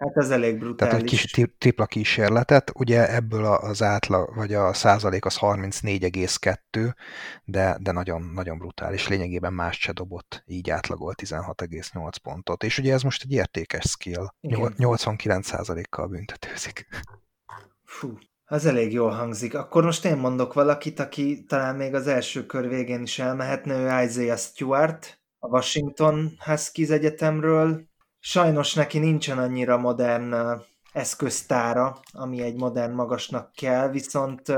[0.00, 0.78] Hát ez elég brutális.
[0.78, 6.94] Tehát egy kis tripla kísérletet, ugye ebből az átlag, vagy a százalék az 34,2,
[7.44, 9.08] de, de nagyon, nagyon brutális.
[9.08, 12.62] Lényegében más se dobott, így átlagolt 16,8 pontot.
[12.64, 14.26] És ugye ez most egy értékes skill.
[14.40, 14.74] Igen.
[14.76, 16.86] 89 százalékkal büntetőzik.
[17.84, 18.18] Fú,
[18.50, 19.54] az elég jól hangzik.
[19.54, 24.04] Akkor most én mondok valakit, aki talán még az első kör végén is elmehetne, ő
[24.04, 27.82] Isaiah Stewart, a Washington Huskies Egyetemről.
[28.18, 30.34] Sajnos neki nincsen annyira modern
[30.92, 34.52] eszköztára, ami egy modern magasnak kell, viszont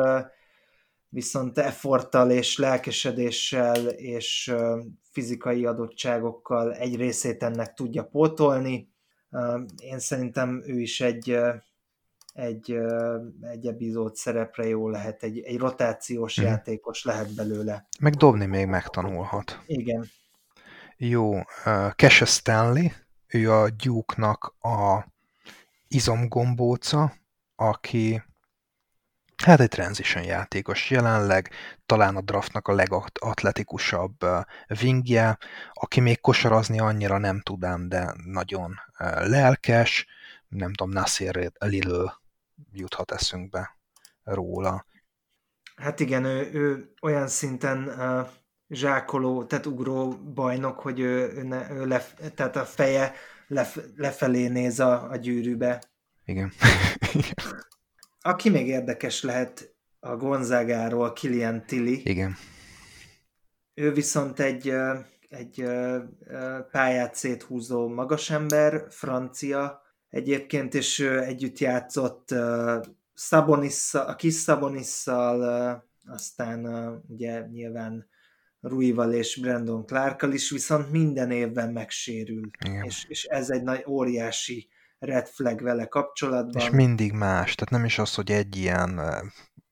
[1.09, 4.55] viszont efforttal és lelkesedéssel és
[5.11, 8.93] fizikai adottságokkal egy részét ennek tudja pótolni.
[9.77, 11.39] Én szerintem ő is egy
[12.33, 12.79] egy,
[13.41, 16.47] egy epizód szerepre jó lehet, egy, egy rotációs hmm.
[16.47, 17.87] játékos lehet belőle.
[18.01, 19.63] Meg dobni még megtanulhat.
[19.67, 20.07] Igen.
[20.97, 21.41] Jó,
[21.97, 22.89] Cash Stanley,
[23.27, 25.07] ő a Duke-nak a
[25.89, 27.13] izomgombóca,
[27.57, 28.23] aki
[29.45, 31.51] hát egy transition játékos jelenleg,
[31.87, 34.17] talán a draftnak a legatletikusabb
[34.83, 35.39] wingje,
[35.73, 38.75] aki még kosarazni annyira nem tudám, de nagyon
[39.21, 40.07] lelkes,
[40.49, 42.22] nem tudom, Nasir Little
[42.73, 43.77] juthat eszünkbe
[44.23, 44.87] róla.
[45.77, 47.91] Hát igen, ő, ő olyan szinten
[48.69, 53.15] zsákoló, tehát ugró bajnok, hogy ő, ő, ne, ő lef, tehát a feje
[53.47, 55.83] lef, lefelé néz a, a gyűrűbe.
[56.25, 56.53] Igen.
[58.21, 62.01] Aki még érdekes lehet a Gonzagáról, Kilian Tilly.
[62.05, 62.37] Igen.
[63.75, 64.75] Ő viszont egy,
[65.29, 65.65] egy
[66.71, 69.82] pályát széthúzó magasember, francia
[70.13, 72.35] egyébként, és együtt játszott
[73.15, 75.41] Szabonisszal, a kis Szabonisszal,
[76.07, 76.67] aztán
[77.09, 78.09] ugye nyilván
[78.61, 82.51] Ruival és Brandon Clarkkal is, viszont minden évben megsérül.
[82.83, 86.63] És, és ez egy nagy óriási red flag vele kapcsolatban.
[86.63, 89.01] És mindig más, tehát nem is az, hogy egy ilyen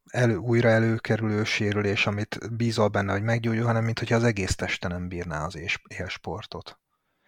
[0.05, 4.88] elő, újra előkerülő sérülés, amit bízol benne, hogy meggyógyul, hanem mint hogyha az egész teste
[4.88, 6.78] nem bírná az élsportot.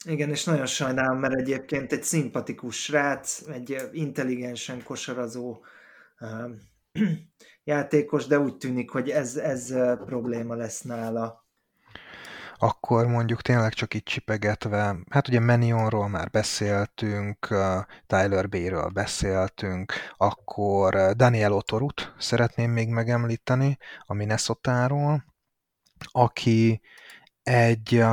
[0.05, 5.65] Igen, és nagyon sajnálom, mert egyébként egy szimpatikus srác, egy intelligensen kosarazó
[7.65, 9.75] játékos, de úgy tűnik, hogy ez, ez
[10.05, 11.47] probléma lesz nála.
[12.59, 17.49] Akkor mondjuk tényleg csak itt csipegetve, hát ugye Menionról már beszéltünk,
[18.07, 24.89] Tyler Bay-ről beszéltünk, akkor Daniel Otorut szeretném még megemlíteni a minnesota
[26.03, 26.81] aki
[27.43, 28.05] egy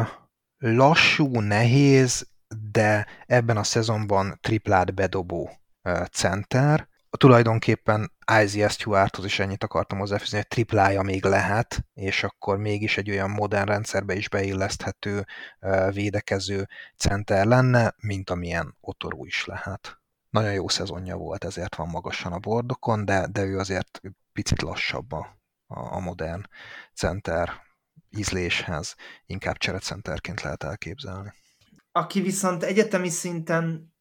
[0.60, 2.28] lassú, nehéz,
[2.72, 5.49] de ebben a szezonban triplát bedobó
[6.12, 8.12] center, tulajdonképpen
[8.43, 13.30] Isaiah Stewarthoz is ennyit akartam hozzáfűzni, hogy triplája még lehet, és akkor mégis egy olyan
[13.30, 15.26] modern rendszerbe is beilleszthető
[15.91, 19.97] védekező center lenne, mint amilyen Otorú is lehet.
[20.30, 24.01] Nagyon jó szezonja volt, ezért van magasan a bordokon, de, de ő azért
[24.34, 25.38] picit lassabb a,
[25.68, 26.41] a modern
[26.93, 27.49] center
[28.18, 28.95] ízléshez,
[29.26, 31.34] inkább cserecenterként lehet elképzelni.
[31.91, 33.93] Aki viszont egyetemi szinten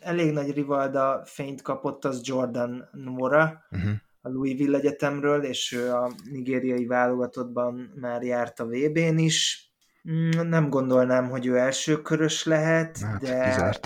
[0.00, 3.92] elég nagy rivalda fényt kapott az Jordan Nora uh-huh.
[4.20, 9.66] a Louisville Egyetemről, és ő a nigériai válogatottban már járt a VB-n is.
[10.10, 13.78] Mm, nem gondolnám, hogy ő első körös lehet, hát, de,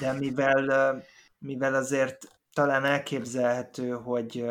[0.00, 1.02] de mivel,
[1.38, 2.18] mivel azért
[2.52, 4.44] talán elképzelhető, hogy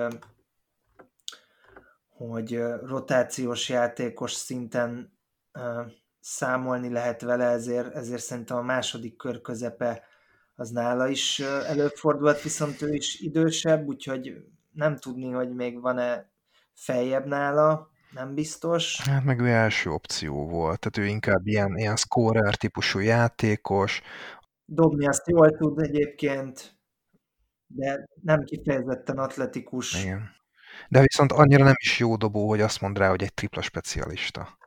[2.18, 5.18] hogy rotációs játékos szinten
[6.20, 10.04] számolni lehet vele, ezért, ezért szerintem a második kör közepe
[10.56, 14.34] az nála is előfordulhat, viszont ő is idősebb, úgyhogy
[14.72, 16.32] nem tudni, hogy még van-e
[16.74, 19.02] feljebb nála, nem biztos.
[19.02, 24.02] Hát meg ő első opció volt, tehát ő inkább ilyen, ilyen scorer típusú játékos.
[24.66, 26.78] Dobni azt jól tud egyébként,
[27.68, 30.04] de nem kifejezetten atletikus.
[30.04, 30.30] Igen.
[30.90, 34.58] De viszont annyira nem is jó dobó, hogy azt mond rá, hogy egy tripla specialista.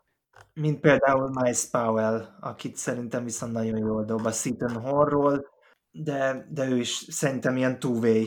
[0.54, 5.46] Mint például Miles Powell, akit szerintem viszont nagyon jól dob a Seaton Horról,
[5.90, 8.24] de, de ő is szerintem ilyen two-way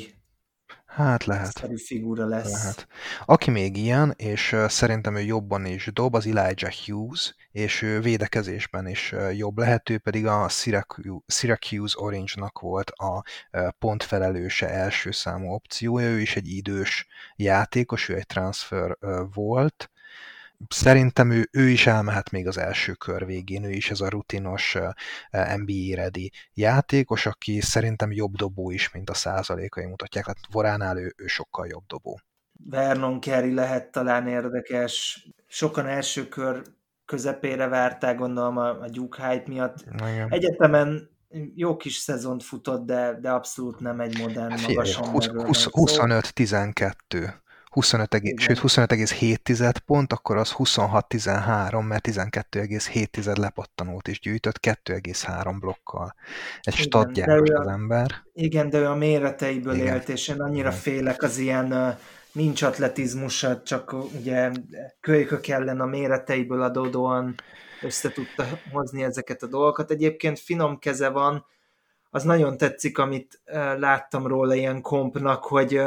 [0.94, 1.66] Hát lehet.
[1.86, 2.52] Figura lesz.
[2.52, 2.88] Lehet.
[3.26, 8.88] Aki még ilyen, és szerintem ő jobban is dob, az Elijah Hughes, és ő védekezésben
[8.88, 10.50] is jobb lehet, ő pedig a
[11.28, 13.24] Syracuse Orange-nak volt a
[13.80, 18.98] pontfelelőse első számú opciója, ő is egy idős játékos, ő egy transfer
[19.34, 19.92] volt,
[20.70, 24.78] szerintem ő, ő is elmehet még az első kör végén, ő is ez a rutinos
[25.32, 31.14] NBA ready játékos, aki szerintem jobb dobó is, mint a százalékai mutatják, tehát Voránál ő,
[31.18, 32.20] ő sokkal jobb dobó.
[32.70, 36.62] Vernon Carey lehet talán érdekes, sokan első kör
[37.05, 39.86] közepére várták, gondolom a, a Duke hype miatt.
[40.09, 40.32] Igen.
[40.32, 41.09] Egyetemen
[41.55, 45.09] jó kis szezont futott, de, de abszolút nem egy modern magasan.
[45.14, 47.34] 25-12
[47.72, 56.15] 25, egész, sőt 25,7 pont, akkor az 26-13, mert 12,7 lepattanót is gyűjtött 2,3 blokkal.
[56.61, 58.11] Egy stadjáros az ember.
[58.34, 59.95] Igen, de ő a méreteiből igen.
[59.95, 60.80] élt, és én annyira igen.
[60.80, 61.97] félek az ilyen
[62.32, 64.51] nincs atletizmusa, csak ugye
[64.99, 67.36] kölykök ellen a méreteiből adódóan
[67.82, 69.91] össze tudta hozni ezeket a dolgokat.
[69.91, 71.45] Egyébként finom keze van,
[72.09, 73.41] az nagyon tetszik, amit
[73.78, 75.82] láttam róla ilyen kompnak, hogy,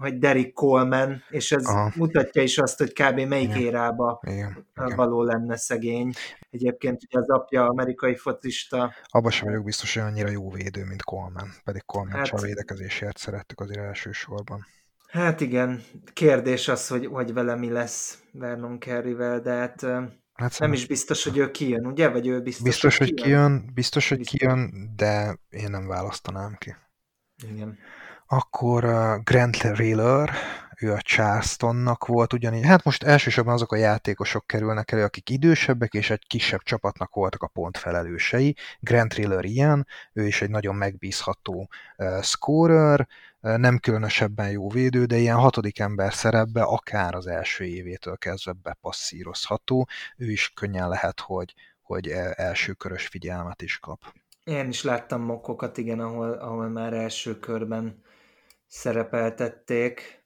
[0.00, 1.92] hogy Derek Coleman, és ez Aha.
[1.96, 3.20] mutatja is azt, hogy kb.
[3.20, 3.60] melyik igen.
[3.60, 4.66] érába igen.
[4.74, 6.12] való lenne szegény.
[6.50, 8.92] Egyébként ugye az apja amerikai fotista.
[9.04, 13.18] Abban sem vagyok biztos, hogy annyira jó védő, mint Coleman, pedig Coleman hát, a védekezésért
[13.18, 14.66] szerettük azért elsősorban.
[15.08, 15.82] Hát igen,
[16.12, 19.86] kérdés az, hogy, hogy vele mi lesz Vernon Kerryvel, de hát
[20.40, 22.08] Hát nem is biztos, hogy ő kijön, ugye?
[22.08, 23.26] Vagy ő biztos, biztos hogy, kijön?
[23.26, 23.70] kijön?
[23.74, 24.38] Biztos, hogy biztos.
[24.38, 26.74] kijön, de én nem választanám ki.
[27.52, 27.78] Igen.
[28.32, 30.30] Akkor uh, Grant Riller,
[30.76, 32.64] ő a Charlestonnak volt ugyanígy.
[32.64, 37.42] Hát most elsősorban azok a játékosok kerülnek elő, akik idősebbek, és egy kisebb csapatnak voltak
[37.42, 38.56] a pontfelelősei.
[38.80, 43.08] Grant Riller ilyen, ő is egy nagyon megbízható uh, scorer,
[43.40, 48.52] uh, nem különösebben jó védő, de ilyen hatodik ember szerepbe akár az első évétől kezdve
[48.62, 49.88] bepasszírozható.
[50.16, 54.14] Ő is könnyen lehet, hogy, hogy elsőkörös figyelmet is kap.
[54.44, 58.08] Én is láttam mokkokat, igen, ahol, ahol már első körben
[58.70, 60.24] szerepeltették.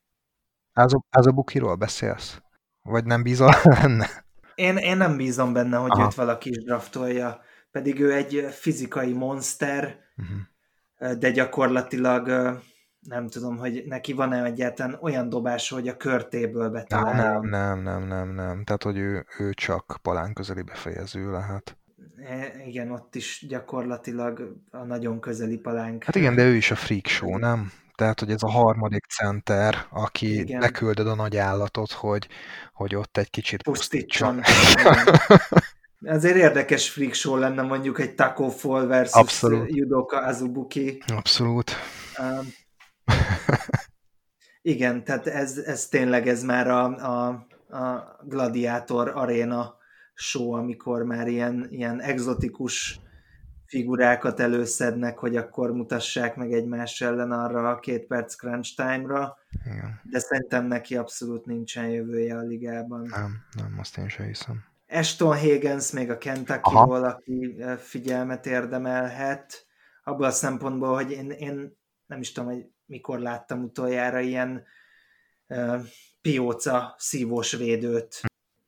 [1.11, 2.43] Az a bukiról beszélsz?
[2.83, 4.07] Vagy nem bízol benne?
[4.55, 6.05] Én, én nem bízom benne, hogy Aha.
[6.05, 7.41] őt valaki is draftolja.
[7.71, 11.19] Pedig ő egy fizikai monster, uh-huh.
[11.19, 12.29] de gyakorlatilag
[13.01, 17.41] nem tudom, hogy neki van-e egyáltalán olyan dobás, hogy a körtéből betalálja.
[17.41, 18.65] Nem, nem, nem, nem, nem.
[18.65, 21.79] Tehát, hogy ő, ő csak palán közeli befejező lehet.
[22.17, 26.05] E, igen, ott is gyakorlatilag a nagyon közeli palánk.
[26.05, 27.73] Hát igen, de ő is a freak show, nem?
[27.95, 30.61] Tehát, hogy ez a harmadik center, aki Igen.
[30.61, 32.29] leküldöd a nagy állatot, hogy,
[32.73, 34.41] hogy ott egy kicsit pusztítson.
[36.07, 39.75] Azért érdekes freak show lenne mondjuk egy Taco Fall versus Abszolút.
[39.77, 41.03] Yudoka Azubuki.
[41.07, 41.73] Abszolút.
[42.19, 42.55] Um,
[44.63, 47.27] igen, tehát ez, ez tényleg ez már a, a,
[47.77, 49.75] a Gladiator Arena
[50.15, 53.01] show, amikor már ilyen, ilyen exotikus
[53.75, 60.01] figurákat előszednek, hogy akkor mutassák meg egymás ellen arra a két perc crunch time-ra, Igen.
[60.03, 63.07] de szerintem neki abszolút nincsen jövője a ligában.
[63.11, 64.65] Nem, nem, azt én sem hiszem.
[64.89, 69.67] Ashton Higgins még a Kentucky-ról, aki figyelmet érdemelhet,
[70.05, 74.65] abban a szempontból, hogy én, én nem is tudom, hogy mikor láttam utoljára ilyen
[75.49, 75.81] uh,
[76.21, 78.21] pióca szívós védőt.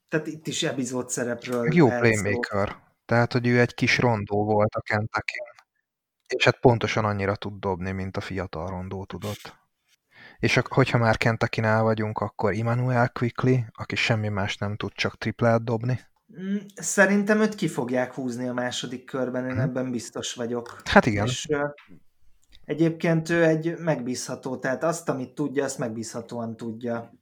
[0.09, 1.75] Tehát itt is epizód szerepről.
[1.75, 2.69] Jó playmaker.
[2.69, 2.86] Szó.
[3.07, 5.39] Tehát, hogy ő egy kis rondó volt a kentucky
[6.29, 9.57] és hát pontosan annyira tud dobni, mint a fiatal rondó tudott.
[10.39, 15.65] És hogyha már kentucky vagyunk, akkor Immanuel Quickly, aki semmi más nem tud, csak triplát
[15.65, 16.01] dobni.
[16.41, 19.61] Mm, szerintem őt ki fogják húzni a második körben, én hmm.
[19.61, 20.81] ebben biztos vagyok.
[20.85, 21.27] Hát igen.
[21.27, 21.49] És
[22.65, 27.13] egyébként ő egy megbízható, tehát azt, amit tudja, azt megbízhatóan tudja.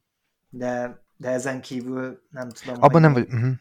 [0.49, 2.83] De, de ezen kívül nem tudom.
[2.83, 3.27] Abban nem vagy...
[3.33, 3.53] Uh-huh.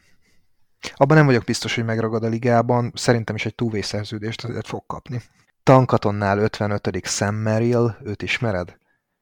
[0.94, 4.86] Abban nem vagyok biztos, hogy megragad a ligában, szerintem is egy túvé szerződést azért fog
[4.86, 5.22] kapni.
[5.62, 7.06] Tankatonnál 55.
[7.06, 8.76] Sam Merrill, őt ismered?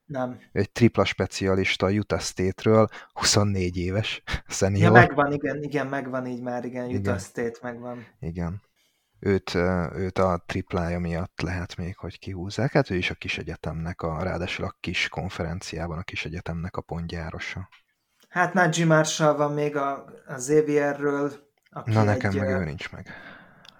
[0.05, 0.39] Nem.
[0.53, 4.83] Egy tripla specialista a Utah State-ről, 24 éves, senior.
[4.83, 7.19] Ja, megvan, igen, igen, megvan így már, igen, Utah igen.
[7.19, 8.07] State megvan.
[8.21, 8.63] Igen.
[9.19, 9.55] Őt,
[9.95, 12.73] őt a triplája miatt lehet még, hogy kihúzzák.
[12.73, 16.81] Hát ő is a kis egyetemnek, a, ráadásul a kis konferenciában a kis egyetemnek a
[16.81, 17.69] pontjárosa.
[18.29, 21.33] Hát Nagy Marshall van még a, a Xavierről,
[21.73, 23.09] aki Na nekem egy, meg ő nincs meg.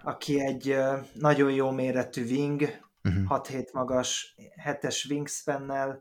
[0.03, 0.79] Aki egy
[1.13, 3.23] nagyon jó méretű wing, uh-huh.
[3.23, 3.33] Mhm.
[3.33, 6.01] 6-7 magas, 7-es wingspan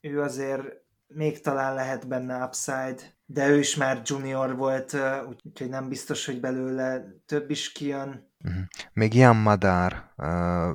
[0.00, 0.62] ő azért
[1.06, 4.96] még talán lehet benne upside, de ő is már junior volt,
[5.44, 8.28] úgyhogy nem biztos, hogy belőle több is kijön.
[8.44, 8.62] Uh-huh.
[8.92, 10.10] Még Jan Madár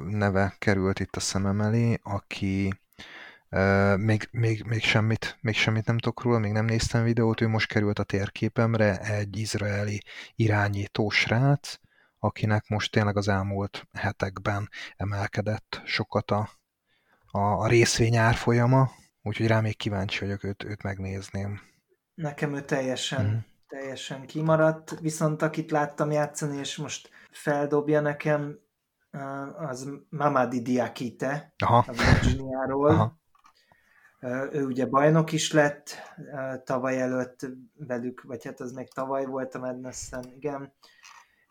[0.10, 2.74] neve került itt a szemem elé, aki
[3.98, 7.68] még, még, még, semmit, még semmit nem tudok róla, még nem néztem videót, ő most
[7.68, 10.02] került a térképemre, egy izraeli
[10.36, 11.80] irányító srác,
[12.20, 16.50] akinek most tényleg az elmúlt hetekben emelkedett sokat a,
[17.32, 18.90] a, a részvény árfolyama,
[19.22, 21.62] úgyhogy rá még kíváncsi vagyok, őt, őt megnézném.
[22.14, 23.38] Nekem ő teljesen, mm.
[23.68, 28.60] teljesen kimaradt, viszont akit láttam játszani, és most feldobja nekem,
[29.58, 31.86] az Mamadi Diakite, Aha.
[31.88, 32.90] a Virginiáról.
[32.90, 33.24] Aha
[34.52, 35.96] ő ugye bajnok is lett
[36.64, 40.74] tavaly előtt velük, vagy hát az még tavaly volt a madness igen,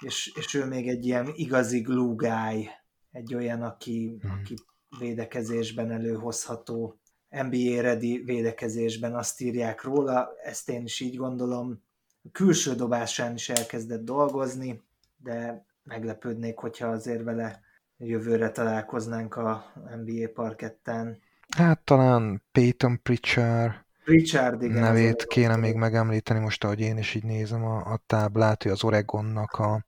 [0.05, 2.69] és, és ő még egy ilyen igazi guy,
[3.11, 4.31] egy olyan, aki, hmm.
[4.31, 4.55] aki
[4.99, 6.99] védekezésben előhozható,
[7.29, 11.83] NBA ready védekezésben azt írják róla, ezt én is így gondolom.
[12.23, 14.83] A külső dobásán is elkezdett dolgozni,
[15.17, 17.61] de meglepődnék, hogyha azért vele
[17.99, 19.73] jövőre találkoznánk a
[20.05, 21.19] NBA parketten.
[21.57, 27.25] Hát talán Peyton Pritchard Richard, igen, nevét kéne még megemlíteni, most ahogy én is így
[27.25, 29.85] nézem a, a táblát, ő az Oregonnak a,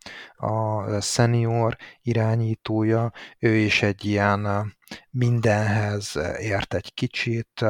[0.47, 4.75] a senior irányítója, ő is egy ilyen
[5.11, 7.64] mindenhez ért egy kicsit,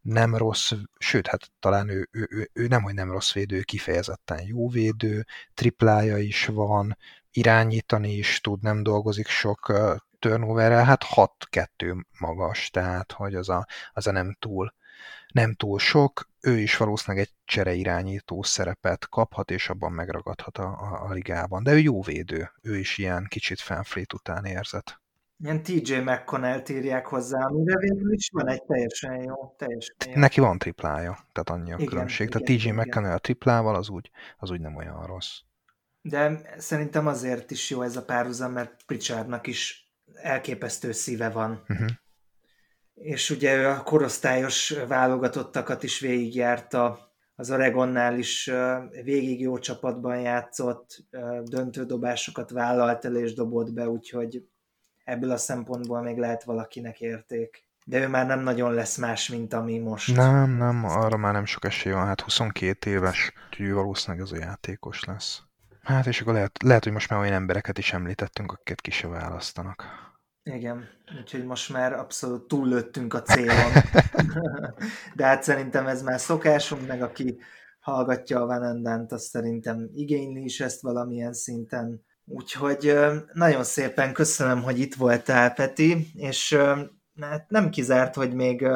[0.00, 4.42] nem rossz, sőt, hát talán ő, ő, ő, ő nem, hogy nem rossz védő, kifejezetten
[4.46, 5.24] jó védő,
[5.54, 6.96] triplája is van,
[7.30, 9.72] irányítani is tud, nem dolgozik sok
[10.20, 14.72] turnoverrel, hát 6-2 magas, tehát hogy az a, az a nem túl
[15.32, 21.08] nem túl sok, ő is valószínűleg egy csereirányító szerepet kaphat, és abban megragadhat a, a,
[21.08, 21.62] a ligában.
[21.62, 25.00] De ő jó védő, ő is ilyen kicsit fanflét után érzett.
[25.42, 30.20] Ilyen TJ McConnell írják hozzá, amire végül is van egy teljesen jó, teljesen jó.
[30.20, 32.26] Neki van triplája, tehát annyi a Igen, különbség.
[32.26, 32.74] igen, tehát TJ igen.
[32.74, 35.38] McConnell triplával az úgy, az úgy nem olyan rossz.
[36.02, 39.89] De szerintem azért is jó ez a párhuzam, mert Pritchardnak is
[40.22, 41.64] elképesztő szíve van.
[41.68, 41.88] Uh-huh.
[42.94, 47.10] És ugye ő a korosztályos válogatottakat is végigjárta,
[47.40, 48.50] az Oregonnál is
[49.02, 51.04] végig jó csapatban játszott,
[51.42, 54.44] döntődobásokat vállalt el és dobott be, úgyhogy
[55.04, 57.68] ebből a szempontból még lehet valakinek érték.
[57.84, 60.16] De ő már nem nagyon lesz más, mint ami most.
[60.16, 64.32] Nem, nem, arra már nem sok esély van, hát 22 éves, úgyhogy ő valószínűleg az
[64.32, 65.42] a játékos lesz.
[65.82, 69.08] Hát és akkor lehet, lehet, hogy most már olyan embereket is említettünk, akiket ki se
[69.08, 69.84] választanak.
[70.54, 70.88] Igen,
[71.18, 73.72] úgyhogy most már abszolút túllőttünk a célon.
[75.16, 77.38] De hát szerintem ez már szokásunk, meg aki
[77.80, 82.04] hallgatja a Van Andant, azt szerintem igényli is ezt valamilyen szinten.
[82.24, 82.94] Úgyhogy
[83.32, 86.58] nagyon szépen köszönöm, hogy itt voltál, Peti, és
[87.20, 88.66] hát nem kizárt, hogy még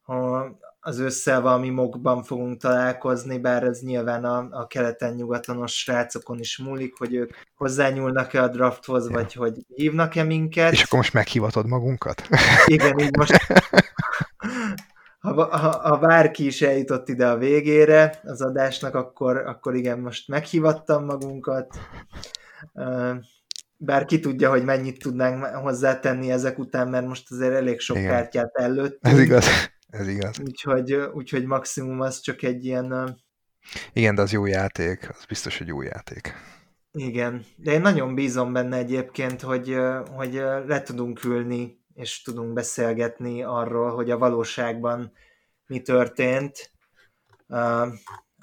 [0.00, 0.50] ha
[0.86, 6.94] az ősszel valami mokban fogunk találkozni, bár ez nyilván a, a keleten-nyugatonos srácokon is múlik,
[6.98, 10.72] hogy ők hozzányúlnak-e a drafthoz, vagy hogy hívnak-e minket.
[10.72, 12.22] És akkor most meghivatod magunkat?
[12.66, 13.32] Igen, így most
[15.18, 20.28] ha, ha, ha bárki is eljutott ide a végére az adásnak, akkor, akkor igen, most
[20.28, 21.78] meghivattam magunkat.
[23.76, 28.10] Bár ki tudja, hogy mennyit tudnánk hozzátenni ezek után, mert most azért elég sok Igen.
[28.10, 29.14] kártyát előttünk.
[29.14, 29.74] Ez igaz.
[29.86, 30.40] Ez igaz.
[30.40, 33.18] Úgyhogy, úgyhogy maximum az csak egy ilyen,
[33.92, 36.34] Igen, de az jó játék, az biztos, hogy jó játék.
[36.92, 37.44] igen.
[37.56, 39.76] De én nagyon bízom benne egyébként, hogy,
[40.14, 40.32] hogy
[40.66, 45.12] le tudunk ülni, és tudunk beszélgetni arról, hogy a valóságban
[45.66, 46.70] mi történt.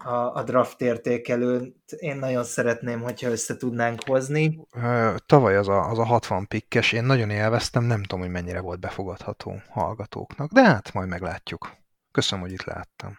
[0.04, 4.68] A, a draft értékelőt én nagyon szeretném, hogyha össze tudnánk hozni.
[5.26, 8.80] Tavaly az a, az a 60 pikkes, én nagyon élveztem, nem tudom, hogy mennyire volt
[8.80, 11.72] befogadható hallgatóknak, de hát majd meglátjuk.
[12.12, 13.18] Köszönöm, hogy itt láttam.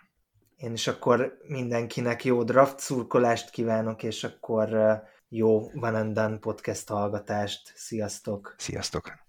[0.57, 4.69] Én is akkor mindenkinek jó draft szurkolást kívánok, és akkor
[5.29, 7.73] jó Van and Done podcast hallgatást.
[7.75, 8.55] Sziasztok!
[8.59, 9.23] Sziasztok!